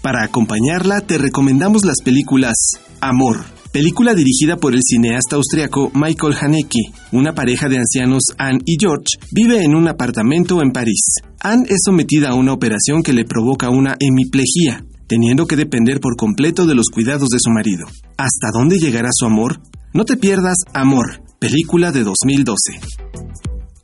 Para 0.00 0.24
acompañarla 0.24 1.00
te 1.00 1.18
recomendamos 1.18 1.84
las 1.84 2.02
películas 2.02 2.54
Amor, 3.00 3.44
película 3.72 4.14
dirigida 4.14 4.56
por 4.56 4.74
el 4.74 4.82
cineasta 4.82 5.36
austriaco 5.36 5.90
Michael 5.94 6.36
Haneke. 6.38 6.92
Una 7.10 7.34
pareja 7.34 7.68
de 7.68 7.78
ancianos, 7.78 8.22
Anne 8.38 8.60
y 8.66 8.76
George, 8.78 9.18
vive 9.32 9.64
en 9.64 9.74
un 9.74 9.88
apartamento 9.88 10.62
en 10.62 10.72
París. 10.72 11.00
Anne 11.40 11.64
es 11.68 11.80
sometida 11.84 12.30
a 12.30 12.34
una 12.34 12.52
operación 12.52 13.02
que 13.02 13.14
le 13.14 13.24
provoca 13.24 13.70
una 13.70 13.96
hemiplegia, 13.98 14.84
teniendo 15.08 15.46
que 15.46 15.56
depender 15.56 16.00
por 16.00 16.16
completo 16.16 16.66
de 16.66 16.74
los 16.74 16.90
cuidados 16.90 17.30
de 17.30 17.38
su 17.40 17.50
marido. 17.50 17.86
¿Hasta 18.18 18.50
dónde 18.52 18.78
llegará 18.78 19.08
su 19.10 19.24
amor? 19.24 19.60
No 19.94 20.04
te 20.04 20.16
pierdas 20.16 20.56
Amor, 20.74 21.22
película 21.38 21.92
de 21.92 22.04
2012. 22.04 22.80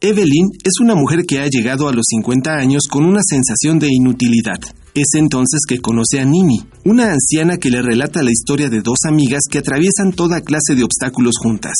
Evelyn 0.01 0.51
es 0.63 0.79
una 0.81 0.95
mujer 0.95 1.25
que 1.27 1.41
ha 1.41 1.49
llegado 1.49 1.89
a 1.89 1.93
los 1.93 2.05
50 2.09 2.53
años 2.53 2.85
con 2.89 3.05
una 3.05 3.21
sensación 3.23 3.81
de 3.81 3.89
inutilidad. 3.91 4.59
Es 4.95 5.15
entonces 5.15 5.61
que 5.69 5.79
conoce 5.79 6.21
a 6.21 6.25
Nini, 6.25 6.61
una 6.85 7.13
anciana 7.13 7.59
que 7.59 7.71
le 7.71 7.83
relata 7.83 8.23
la 8.23 8.31
historia 8.31 8.69
de 8.69 8.81
dos 8.81 8.99
amigas 9.07 9.43
que 9.51 9.59
atraviesan 9.59 10.13
toda 10.13 10.41
clase 10.41 10.75
de 10.75 10.85
obstáculos 10.85 11.37
juntas. 11.41 11.75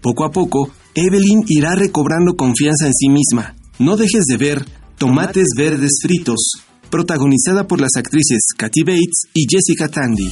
Poco 0.00 0.24
a 0.24 0.30
poco, 0.30 0.70
Evelyn 0.94 1.44
irá 1.48 1.74
recobrando 1.74 2.36
confianza 2.36 2.86
en 2.86 2.94
sí 2.94 3.08
misma. 3.08 3.54
No 3.78 3.96
dejes 3.96 4.24
de 4.26 4.36
ver 4.36 4.66
Tomates 4.98 5.48
Verdes 5.56 5.98
Fritos, 6.02 6.52
protagonizada 6.90 7.66
por 7.66 7.80
las 7.80 7.96
actrices 7.96 8.42
Kathy 8.56 8.82
Bates 8.82 9.28
y 9.34 9.46
Jessica 9.48 9.88
Tandy. 9.88 10.30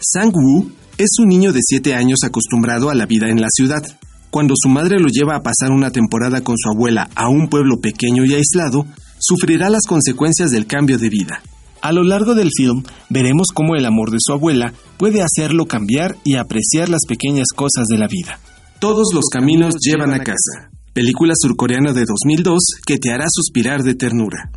Sang-woo 0.00 0.70
es 0.98 1.18
un 1.18 1.28
niño 1.28 1.52
de 1.52 1.60
7 1.62 1.94
años 1.94 2.20
acostumbrado 2.24 2.90
a 2.90 2.94
la 2.94 3.06
vida 3.06 3.28
en 3.28 3.40
la 3.40 3.48
ciudad. 3.50 3.82
Cuando 4.30 4.54
su 4.56 4.68
madre 4.68 4.98
lo 4.98 5.08
lleva 5.08 5.36
a 5.36 5.42
pasar 5.42 5.70
una 5.70 5.90
temporada 5.90 6.42
con 6.42 6.56
su 6.58 6.68
abuela 6.68 7.08
a 7.14 7.28
un 7.28 7.48
pueblo 7.48 7.80
pequeño 7.80 8.24
y 8.24 8.34
aislado, 8.34 8.86
sufrirá 9.26 9.70
las 9.70 9.86
consecuencias 9.88 10.50
del 10.50 10.66
cambio 10.66 10.98
de 10.98 11.08
vida. 11.08 11.42
A 11.82 11.92
lo 11.92 12.02
largo 12.04 12.34
del 12.34 12.50
film 12.56 12.84
veremos 13.08 13.48
cómo 13.52 13.74
el 13.74 13.86
amor 13.86 14.10
de 14.10 14.18
su 14.20 14.32
abuela 14.32 14.72
puede 14.98 15.22
hacerlo 15.22 15.66
cambiar 15.66 16.16
y 16.24 16.36
apreciar 16.36 16.88
las 16.88 17.02
pequeñas 17.08 17.48
cosas 17.54 17.86
de 17.88 17.98
la 17.98 18.06
vida. 18.06 18.38
Todos 18.80 19.08
los 19.14 19.24
caminos 19.32 19.74
llevan 19.80 20.12
a 20.12 20.20
casa. 20.20 20.70
Película 20.92 21.34
surcoreana 21.36 21.92
de 21.92 22.04
2002 22.06 22.58
que 22.86 22.98
te 22.98 23.12
hará 23.12 23.26
suspirar 23.28 23.82
de 23.82 23.94
ternura. 23.94 24.50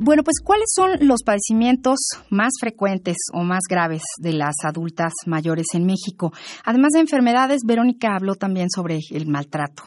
Bueno, 0.00 0.22
pues 0.22 0.36
¿cuáles 0.42 0.68
son 0.74 1.06
los 1.06 1.22
padecimientos 1.24 1.98
más 2.30 2.52
frecuentes 2.60 3.16
o 3.32 3.42
más 3.42 3.62
graves 3.68 4.02
de 4.18 4.32
las 4.32 4.54
adultas 4.64 5.12
mayores 5.26 5.66
en 5.74 5.86
México? 5.86 6.32
Además 6.64 6.90
de 6.92 7.00
enfermedades, 7.00 7.62
Verónica 7.66 8.14
habló 8.14 8.36
también 8.36 8.68
sobre 8.70 9.00
el 9.10 9.26
maltrato. 9.26 9.82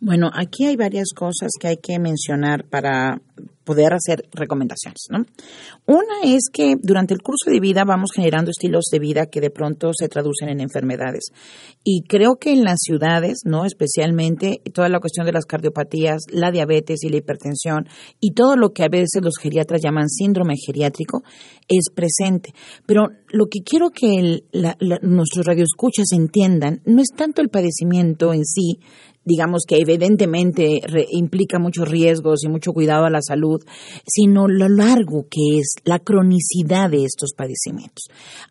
Bueno, 0.00 0.30
aquí 0.34 0.66
hay 0.66 0.76
varias 0.76 1.08
cosas 1.16 1.52
que 1.58 1.68
hay 1.68 1.76
que 1.78 1.98
mencionar 1.98 2.64
para 2.64 3.22
poder 3.64 3.94
hacer 3.94 4.28
recomendaciones, 4.32 5.06
¿no? 5.10 5.24
Una 5.86 6.22
es 6.22 6.44
que 6.52 6.76
durante 6.80 7.14
el 7.14 7.22
curso 7.22 7.50
de 7.50 7.60
vida 7.60 7.84
vamos 7.84 8.10
generando 8.14 8.50
estilos 8.50 8.84
de 8.92 8.98
vida 8.98 9.26
que 9.26 9.40
de 9.40 9.50
pronto 9.50 9.90
se 9.92 10.08
traducen 10.08 10.48
en 10.48 10.60
enfermedades. 10.60 11.24
Y 11.82 12.02
creo 12.02 12.36
que 12.36 12.52
en 12.52 12.64
las 12.64 12.78
ciudades, 12.80 13.40
¿no? 13.44 13.64
Especialmente 13.64 14.60
toda 14.72 14.88
la 14.88 15.00
cuestión 15.00 15.26
de 15.26 15.32
las 15.32 15.46
cardiopatías, 15.46 16.22
la 16.30 16.50
diabetes 16.50 17.02
y 17.02 17.08
la 17.08 17.16
hipertensión 17.16 17.88
y 18.20 18.32
todo 18.32 18.56
lo 18.56 18.70
que 18.70 18.84
a 18.84 18.88
veces 18.88 19.22
los 19.22 19.38
geriatras 19.40 19.80
llaman 19.82 20.08
síndrome 20.08 20.54
geriátrico 20.64 21.22
es 21.68 21.84
presente. 21.94 22.52
Pero 22.86 23.08
lo 23.30 23.46
que 23.46 23.60
quiero 23.64 23.90
que 23.90 24.42
nuestros 25.02 25.46
radioescuchas 25.46 26.06
entiendan 26.12 26.82
no 26.84 27.00
es 27.00 27.08
tanto 27.16 27.42
el 27.42 27.48
padecimiento 27.48 28.32
en 28.32 28.44
sí, 28.44 28.80
digamos 29.24 29.62
que 29.66 29.76
evidentemente 29.76 30.80
implica 31.10 31.58
muchos 31.58 31.88
riesgos 31.88 32.44
y 32.44 32.48
mucho 32.48 32.72
cuidado 32.72 33.06
a 33.06 33.10
la 33.10 33.22
salud, 33.22 33.62
sino 34.06 34.48
lo 34.48 34.68
largo 34.68 35.26
que 35.30 35.58
es 35.58 35.76
la 35.84 35.98
cronicidad 35.98 36.90
de 36.90 37.04
estos 37.04 37.32
padecimientos. 37.34 38.04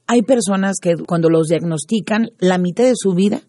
Hay 0.07 0.23
personas 0.23 0.77
que 0.81 0.95
cuando 0.95 1.29
los 1.29 1.47
diagnostican, 1.47 2.31
la 2.39 2.57
mitad 2.57 2.85
de 2.85 2.95
su 2.95 3.13
vida 3.13 3.41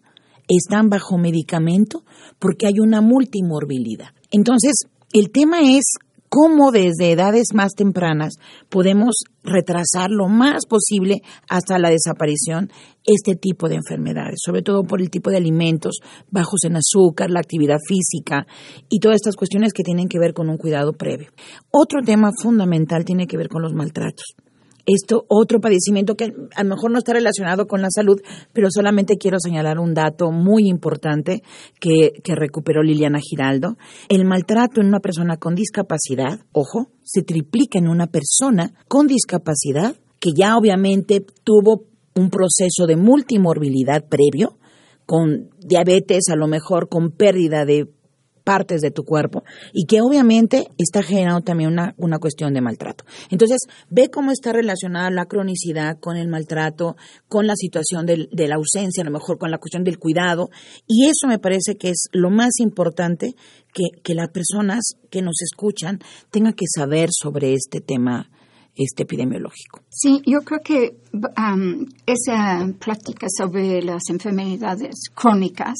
están 0.47 0.89
bajo 0.89 1.17
medicamento 1.17 2.03
porque 2.37 2.67
hay 2.67 2.79
una 2.79 3.01
multimorbilidad. 3.01 4.09
Entonces, 4.29 4.73
el 5.11 5.31
tema 5.31 5.61
es 5.61 5.83
cómo 6.35 6.71
desde 6.71 7.11
edades 7.11 7.53
más 7.53 7.75
tempranas 7.75 8.33
podemos 8.67 9.23
retrasar 9.41 10.09
lo 10.09 10.27
más 10.27 10.65
posible 10.65 11.21
hasta 11.47 11.79
la 11.79 11.89
desaparición 11.89 12.69
este 13.05 13.35
tipo 13.37 13.69
de 13.69 13.75
enfermedades, 13.75 14.39
sobre 14.43 14.61
todo 14.61 14.83
por 14.83 14.99
el 14.99 15.09
tipo 15.09 15.29
de 15.29 15.37
alimentos 15.37 15.99
bajos 16.29 16.65
en 16.65 16.75
azúcar, 16.75 17.31
la 17.31 17.39
actividad 17.39 17.77
física 17.87 18.47
y 18.89 18.99
todas 18.99 19.15
estas 19.15 19.37
cuestiones 19.37 19.71
que 19.71 19.83
tienen 19.83 20.09
que 20.09 20.19
ver 20.19 20.33
con 20.33 20.49
un 20.49 20.57
cuidado 20.57 20.91
previo. 20.91 21.29
Otro 21.71 22.01
tema 22.01 22.31
fundamental 22.43 23.05
tiene 23.05 23.27
que 23.27 23.37
ver 23.37 23.47
con 23.47 23.61
los 23.61 23.73
maltratos 23.73 24.35
esto 24.85 25.25
otro 25.27 25.59
padecimiento 25.59 26.15
que 26.15 26.33
a 26.55 26.63
lo 26.63 26.69
mejor 26.69 26.91
no 26.91 26.99
está 26.99 27.13
relacionado 27.13 27.67
con 27.67 27.81
la 27.81 27.89
salud, 27.89 28.21
pero 28.53 28.67
solamente 28.69 29.17
quiero 29.17 29.39
señalar 29.39 29.79
un 29.79 29.93
dato 29.93 30.31
muy 30.31 30.67
importante 30.67 31.43
que, 31.79 32.13
que 32.23 32.35
recuperó 32.35 32.83
Liliana 32.83 33.19
Giraldo. 33.19 33.77
El 34.09 34.25
maltrato 34.25 34.81
en 34.81 34.87
una 34.87 34.99
persona 34.99 35.37
con 35.37 35.55
discapacidad, 35.55 36.39
ojo, 36.51 36.89
se 37.03 37.21
triplica 37.21 37.79
en 37.79 37.87
una 37.87 38.07
persona 38.07 38.73
con 38.87 39.07
discapacidad 39.07 39.95
que 40.19 40.31
ya 40.35 40.57
obviamente 40.57 41.25
tuvo 41.43 41.85
un 42.15 42.29
proceso 42.29 42.87
de 42.87 42.95
multimorbilidad 42.95 44.07
previo, 44.07 44.57
con 45.05 45.49
diabetes, 45.59 46.29
a 46.31 46.35
lo 46.35 46.47
mejor 46.47 46.89
con 46.89 47.11
pérdida 47.11 47.65
de 47.65 47.91
partes 48.45 48.79
de 48.79 48.91
tu 48.91 49.03
cuerpo 49.03 49.43
y 49.73 49.85
que 49.85 49.99
obviamente 50.01 50.69
está 50.77 51.03
generando 51.03 51.41
también 51.41 51.71
una, 51.71 51.93
una 51.97 52.19
cuestión 52.19 52.53
de 52.53 52.61
maltrato. 52.61 53.03
Entonces, 53.29 53.59
ve 53.89 54.09
cómo 54.09 54.31
está 54.31 54.53
relacionada 54.53 55.09
la 55.09 55.25
cronicidad 55.25 55.99
con 55.99 56.15
el 56.15 56.29
maltrato, 56.29 56.95
con 57.27 57.47
la 57.47 57.55
situación 57.57 58.05
de 58.05 58.47
la 58.47 58.55
ausencia, 58.55 59.01
a 59.01 59.05
lo 59.05 59.11
mejor 59.11 59.37
con 59.37 59.51
la 59.51 59.57
cuestión 59.57 59.83
del 59.83 59.99
cuidado, 59.99 60.49
y 60.87 61.05
eso 61.05 61.27
me 61.27 61.39
parece 61.39 61.75
que 61.75 61.89
es 61.89 62.07
lo 62.13 62.29
más 62.29 62.59
importante 62.59 63.35
que, 64.03 64.13
las 64.13 64.29
personas 64.29 64.93
que 65.09 65.21
nos 65.21 65.41
escuchan 65.41 65.99
tengan 66.31 66.53
que 66.53 66.65
saber 66.73 67.09
sobre 67.11 67.53
este 67.53 67.81
tema 67.81 68.29
este 68.77 69.03
epidemiológico. 69.03 69.81
Sí, 69.89 70.21
yo 70.25 70.39
creo 70.41 70.59
que 70.59 70.97
um, 71.13 71.85
esa 72.05 72.67
plática 72.77 73.27
sobre 73.29 73.81
las 73.81 74.09
enfermedades 74.09 74.95
crónicas 75.13 75.75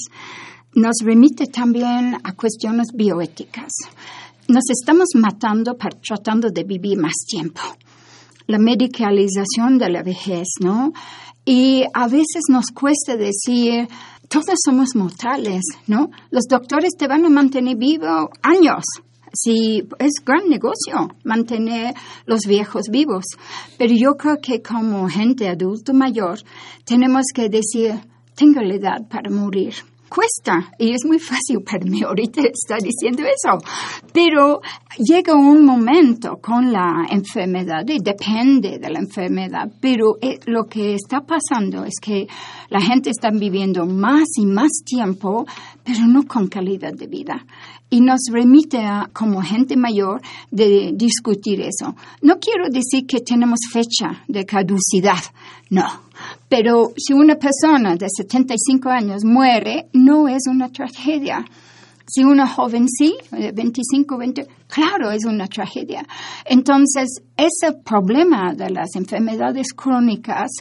nos 0.76 0.98
remite 1.02 1.48
también 1.48 2.18
a 2.22 2.34
cuestiones 2.34 2.88
bioéticas. 2.94 3.72
Nos 4.50 4.70
estamos 4.70 5.08
matando 5.16 5.76
para 5.78 5.98
tratando 6.06 6.50
de 6.50 6.64
vivir 6.64 6.98
más 6.98 7.16
tiempo. 7.26 7.62
la 8.48 8.60
medicalización 8.60 9.80
de 9.80 9.90
la 9.90 10.04
vejez, 10.04 10.48
¿no? 10.60 10.94
Y 11.46 11.84
a 11.96 12.08
veces 12.08 12.44
nos 12.48 12.68
cuesta 12.68 13.18
decir, 13.18 13.88
todos 14.30 14.56
somos 14.64 14.90
mortales, 14.96 15.64
¿no? 15.88 16.12
Los 16.30 16.44
doctores 16.48 16.92
te 16.96 17.08
van 17.08 17.26
a 17.26 17.30
mantener 17.30 17.76
vivo 17.76 18.30
años. 18.44 18.84
Sí, 19.34 19.82
es 19.98 20.24
gran 20.24 20.48
negocio 20.48 21.10
mantener 21.24 21.96
los 22.28 22.42
viejos 22.48 22.84
vivos. 22.92 23.26
Pero 23.80 23.96
yo 23.96 24.16
creo 24.16 24.38
que 24.40 24.62
como 24.62 25.10
gente 25.10 25.50
adulto 25.50 25.96
mayor 25.96 26.38
tenemos 26.84 27.24
que 27.34 27.50
decir, 27.50 27.96
tengo 28.36 28.62
la 28.62 28.76
edad 28.76 29.08
para 29.10 29.32
morir 29.32 29.74
cuesta 30.10 30.72
y 30.80 30.92
es 30.92 31.06
muy 31.06 31.20
fácil 31.20 31.62
para 31.66 31.86
mí 31.86 32.04
ahorita 32.04 32.42
estar 32.42 32.82
diciendo 32.82 33.24
eso. 33.24 33.58
Pero 34.14 34.62
llega 34.98 35.36
un 35.36 35.66
momento 35.66 36.38
con 36.42 36.72
la 36.72 37.06
enfermedad 37.10 37.84
y 37.88 38.00
depende 38.00 38.80
de 38.80 38.90
la 38.90 39.00
enfermedad, 39.00 39.72
pero 39.80 40.18
eh, 40.22 40.40
lo 40.46 40.66
que 40.66 40.96
está 40.96 41.22
pasando 41.22 41.84
es 41.84 41.96
que 42.02 42.28
la 42.70 42.82
gente 42.82 43.10
está 43.10 43.30
viviendo 43.32 43.86
más 43.86 44.26
y 44.38 44.46
más 44.46 44.72
tiempo, 44.86 45.46
pero 45.84 46.06
no 46.08 46.24
con 46.24 46.48
calidad 46.48 46.94
de 46.94 47.08
vida 47.08 47.46
y 47.90 48.02
nos 48.02 48.22
remite 48.32 48.80
a, 48.80 49.10
como 49.14 49.42
gente 49.42 49.78
mayor 49.78 50.22
de 50.52 50.92
discutir 50.94 51.62
eso. 51.62 51.96
No 52.22 52.40
quiero 52.40 52.66
decir 52.70 53.06
que 53.08 53.22
tenemos 53.22 53.60
fecha 53.72 54.24
de 54.28 54.46
caducidad, 54.46 55.24
no. 55.70 56.05
Pero 56.50 56.92
si 56.96 57.14
una 57.14 57.36
persona 57.36 57.96
de 57.96 58.08
75 58.10 58.90
años 58.90 59.24
muere, 59.24 59.88
no 59.94 60.28
es 60.28 60.44
una 60.48 60.70
tragedia. 60.70 61.46
Si 62.08 62.24
una 62.24 62.48
joven 62.48 62.88
sí, 62.88 63.16
de 63.32 63.52
25, 63.52 64.18
20, 64.18 64.48
claro, 64.68 65.10
es 65.10 65.26
una 65.26 65.48
tragedia. 65.48 66.06
Entonces, 66.46 67.24
ese 67.36 67.74
problema 67.84 68.54
de 68.54 68.70
las 68.70 68.96
enfermedades 68.96 69.74
crónicas 69.74 70.52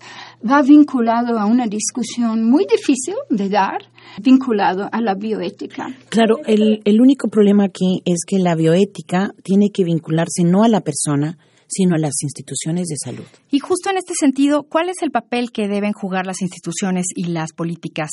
va 0.43 0.63
vinculado 0.63 1.39
a 1.39 1.45
una 1.45 1.67
discusión 1.67 2.49
muy 2.49 2.65
difícil 2.65 3.15
de 3.29 3.51
dar, 3.51 3.79
vinculado 4.23 4.89
a 4.91 5.01
la 5.03 5.15
bioética. 5.15 5.89
Claro, 6.09 6.39
el, 6.47 6.81
el 6.83 7.01
único 7.01 7.29
problema 7.29 7.65
aquí 7.65 8.01
es 8.07 8.25
que 8.27 8.39
la 8.39 8.55
bioética 8.55 9.35
tiene 9.43 9.67
que 9.71 9.85
vincularse 9.85 10.45
no 10.45 10.65
a 10.65 10.69
la 10.69 10.81
persona, 10.81 11.37
sino 11.67 11.97
a 11.97 11.99
las 11.99 12.15
instituciones 12.23 12.87
de 12.89 12.97
salud. 12.97 13.25
Y 13.51 13.59
justo 13.59 13.91
en 13.91 13.97
este 13.97 14.15
sentido, 14.15 14.65
¿cuál 14.65 14.89
es 14.89 15.03
el 15.03 15.11
papel 15.11 15.51
que 15.53 15.69
deben 15.69 15.93
jugar 15.93 16.27
las 16.27 16.43
instituciones 16.43 17.07
y 17.15 17.25
las 17.25 17.53
políticas 17.53 18.11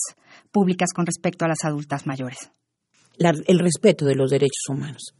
públicas 0.52 0.94
con 0.94 1.06
respecto 1.06 1.46
a 1.46 1.48
las 1.48 1.64
adultas 1.64 2.06
mayores? 2.06 2.52
el 3.46 3.60
respeto 3.60 4.06
de 4.06 4.16
los 4.16 4.32
derechos 4.32 4.64
humanos 4.68 5.14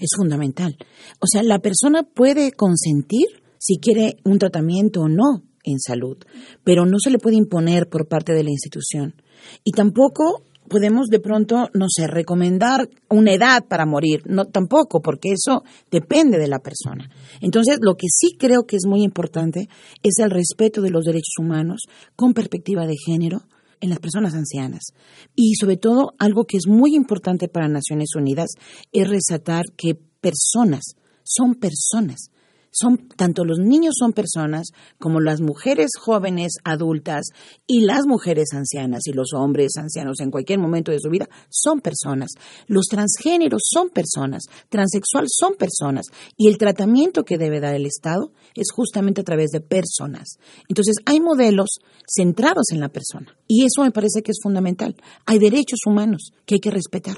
es 0.00 0.10
fundamental. 0.16 0.76
O 1.20 1.26
sea, 1.30 1.42
la 1.42 1.58
persona 1.58 2.02
puede 2.02 2.52
consentir 2.52 3.26
si 3.58 3.78
quiere 3.78 4.16
un 4.24 4.38
tratamiento 4.38 5.02
o 5.02 5.08
no 5.08 5.42
en 5.62 5.78
salud, 5.78 6.16
pero 6.64 6.86
no 6.86 6.98
se 6.98 7.10
le 7.10 7.18
puede 7.18 7.36
imponer 7.36 7.88
por 7.88 8.08
parte 8.08 8.32
de 8.32 8.42
la 8.42 8.50
institución. 8.50 9.14
Y 9.62 9.72
tampoco 9.72 10.42
podemos 10.70 11.08
de 11.08 11.20
pronto, 11.20 11.68
no 11.74 11.86
sé, 11.90 12.06
recomendar 12.06 12.88
una 13.10 13.34
edad 13.34 13.66
para 13.68 13.84
morir, 13.84 14.22
no 14.24 14.46
tampoco, 14.46 15.02
porque 15.02 15.32
eso 15.32 15.64
depende 15.90 16.38
de 16.38 16.48
la 16.48 16.60
persona. 16.60 17.10
Entonces, 17.42 17.78
lo 17.82 17.96
que 17.96 18.06
sí 18.08 18.36
creo 18.38 18.62
que 18.66 18.76
es 18.76 18.86
muy 18.86 19.02
importante 19.02 19.68
es 20.02 20.14
el 20.18 20.30
respeto 20.30 20.80
de 20.80 20.90
los 20.90 21.04
derechos 21.04 21.34
humanos 21.38 21.82
con 22.16 22.32
perspectiva 22.32 22.86
de 22.86 22.96
género, 22.96 23.42
en 23.82 23.90
las 23.90 23.98
personas 23.98 24.34
ancianas. 24.34 24.92
Y 25.34 25.54
sobre 25.54 25.76
todo, 25.76 26.12
algo 26.18 26.44
que 26.44 26.58
es 26.58 26.66
muy 26.66 26.94
importante 26.94 27.48
para 27.48 27.66
Naciones 27.66 28.10
Unidas 28.14 28.50
es 28.92 29.08
resaltar 29.08 29.64
que 29.76 29.94
personas 30.20 30.96
son 31.24 31.54
personas 31.54 32.30
son 32.70 33.08
tanto 33.16 33.44
los 33.44 33.58
niños 33.58 33.94
son 33.98 34.12
personas 34.12 34.68
como 34.98 35.20
las 35.20 35.40
mujeres 35.40 35.90
jóvenes 35.98 36.54
adultas 36.64 37.26
y 37.66 37.80
las 37.80 38.06
mujeres 38.06 38.48
ancianas 38.52 39.06
y 39.06 39.12
los 39.12 39.32
hombres 39.34 39.76
ancianos 39.76 40.20
en 40.20 40.30
cualquier 40.30 40.58
momento 40.58 40.92
de 40.92 41.00
su 41.00 41.10
vida 41.10 41.28
son 41.48 41.80
personas. 41.80 42.30
Los 42.66 42.86
transgéneros 42.86 43.62
son 43.64 43.90
personas, 43.90 44.44
transexual 44.68 45.26
son 45.28 45.54
personas 45.54 46.06
y 46.36 46.48
el 46.48 46.58
tratamiento 46.58 47.24
que 47.24 47.38
debe 47.38 47.60
dar 47.60 47.74
el 47.74 47.86
Estado 47.86 48.32
es 48.54 48.70
justamente 48.72 49.20
a 49.20 49.24
través 49.24 49.50
de 49.50 49.60
personas. 49.60 50.38
Entonces 50.68 50.96
hay 51.06 51.20
modelos 51.20 51.78
centrados 52.06 52.70
en 52.72 52.80
la 52.80 52.88
persona 52.88 53.36
y 53.46 53.64
eso 53.64 53.82
me 53.82 53.90
parece 53.90 54.22
que 54.22 54.30
es 54.32 54.38
fundamental. 54.42 54.96
Hay 55.26 55.38
derechos 55.38 55.80
humanos 55.86 56.32
que 56.46 56.56
hay 56.56 56.60
que 56.60 56.70
respetar. 56.70 57.16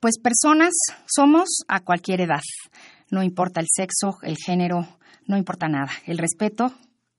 Pues 0.00 0.18
personas 0.18 0.74
somos 1.06 1.60
a 1.66 1.82
cualquier 1.82 2.20
edad 2.22 2.42
no 3.14 3.22
importa 3.22 3.60
el 3.60 3.66
sexo, 3.70 4.18
el 4.22 4.36
género, 4.36 4.86
no 5.26 5.38
importa 5.38 5.68
nada. 5.68 5.90
El 6.06 6.18
respeto 6.18 6.72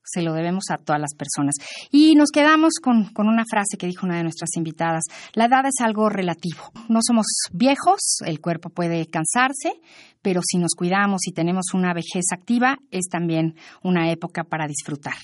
se 0.03 0.21
lo 0.21 0.33
debemos 0.33 0.65
a 0.69 0.77
todas 0.77 1.01
las 1.01 1.15
personas. 1.15 1.55
Y 1.89 2.13
nos 2.15 2.29
quedamos 2.29 2.73
con, 2.81 3.11
con, 3.13 3.27
una 3.27 3.43
frase 3.49 3.77
que 3.77 3.87
dijo 3.87 4.05
una 4.05 4.17
de 4.17 4.23
nuestras 4.23 4.49
invitadas. 4.55 5.03
La 5.33 5.45
edad 5.45 5.65
es 5.65 5.83
algo 5.83 6.09
relativo. 6.09 6.71
No 6.89 6.99
somos 7.01 7.25
viejos, 7.51 8.17
el 8.25 8.39
cuerpo 8.39 8.69
puede 8.69 9.07
cansarse, 9.07 9.81
pero 10.21 10.41
si 10.45 10.59
nos 10.59 10.75
cuidamos 10.75 11.21
y 11.27 11.31
tenemos 11.31 11.73
una 11.73 11.93
vejez 11.93 12.25
activa, 12.31 12.77
es 12.91 13.07
también 13.09 13.55
una 13.81 14.11
época 14.11 14.43
para 14.43 14.67
disfrutar 14.67 15.15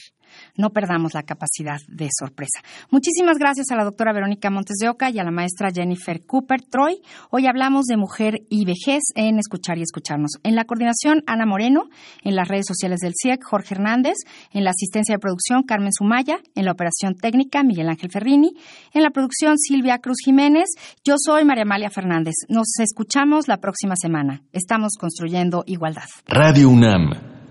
no 0.56 0.72
perdamos 0.72 1.14
la 1.14 1.24
capacidad 1.24 1.78
de 1.88 2.10
sorpresa. 2.18 2.62
Muchísimas 2.90 3.38
gracias 3.38 3.72
a 3.72 3.76
la 3.76 3.84
doctora 3.84 4.14
Verónica 4.14 4.50
Montes 4.50 4.78
de 4.78 4.90
Oca 4.90 5.10
y 5.10 5.20
a 5.20 5.24
la 5.24 5.32
maestra 5.32 5.72
Jennifer 5.74 6.26
Cooper 6.26 6.62
Troy. 6.62 7.02
Hoy 7.30 7.48
hablamos 7.48 7.86
de 7.86 7.98
mujer 7.98 8.42
y 8.50 8.66
vejez 8.66 9.02
en 9.16 9.40
Escuchar 9.40 9.78
y 9.78 9.82
Escucharnos. 9.82 10.32
En 10.44 10.56
la 10.56 10.66
coordinación, 10.66 11.24
Ana 11.28 11.46
Moreno, 11.46 11.90
en 12.24 12.36
las 12.36 12.48
redes 12.48 12.66
sociales 12.68 13.00
del 13.00 13.14
CIEC, 13.20 13.44
Jorge 13.44 13.76
Hernández, 13.76 14.16
en 14.52 14.64
la 14.64 14.72
asistencia 14.72 15.16
de 15.16 15.20
producción, 15.20 15.64
Carmen 15.64 15.94
Sumaya, 15.94 16.40
en 16.56 16.66
la 16.66 16.72
operación 16.72 17.16
técnica, 17.16 17.64
Miguel 17.64 17.90
Ángel 17.90 18.12
Ferrini, 18.12 18.54
en 18.94 19.04
la 19.04 19.12
producción, 19.12 19.58
Silvia 19.58 20.00
Cruz 20.00 20.18
Jiménez. 20.24 20.70
Yo 21.04 21.16
soy 21.18 21.46
María 21.46 21.64
Amalia 21.64 21.90
Fernández. 21.90 22.36
Nos 22.50 22.68
escuchamos 22.80 23.48
la 23.48 23.58
próxima 23.58 23.96
semana. 23.96 24.42
Estamos 24.52 24.94
construyendo 25.00 25.64
igualdad. 25.66 26.08
Radio 26.28 26.70
UNAM 26.70 27.41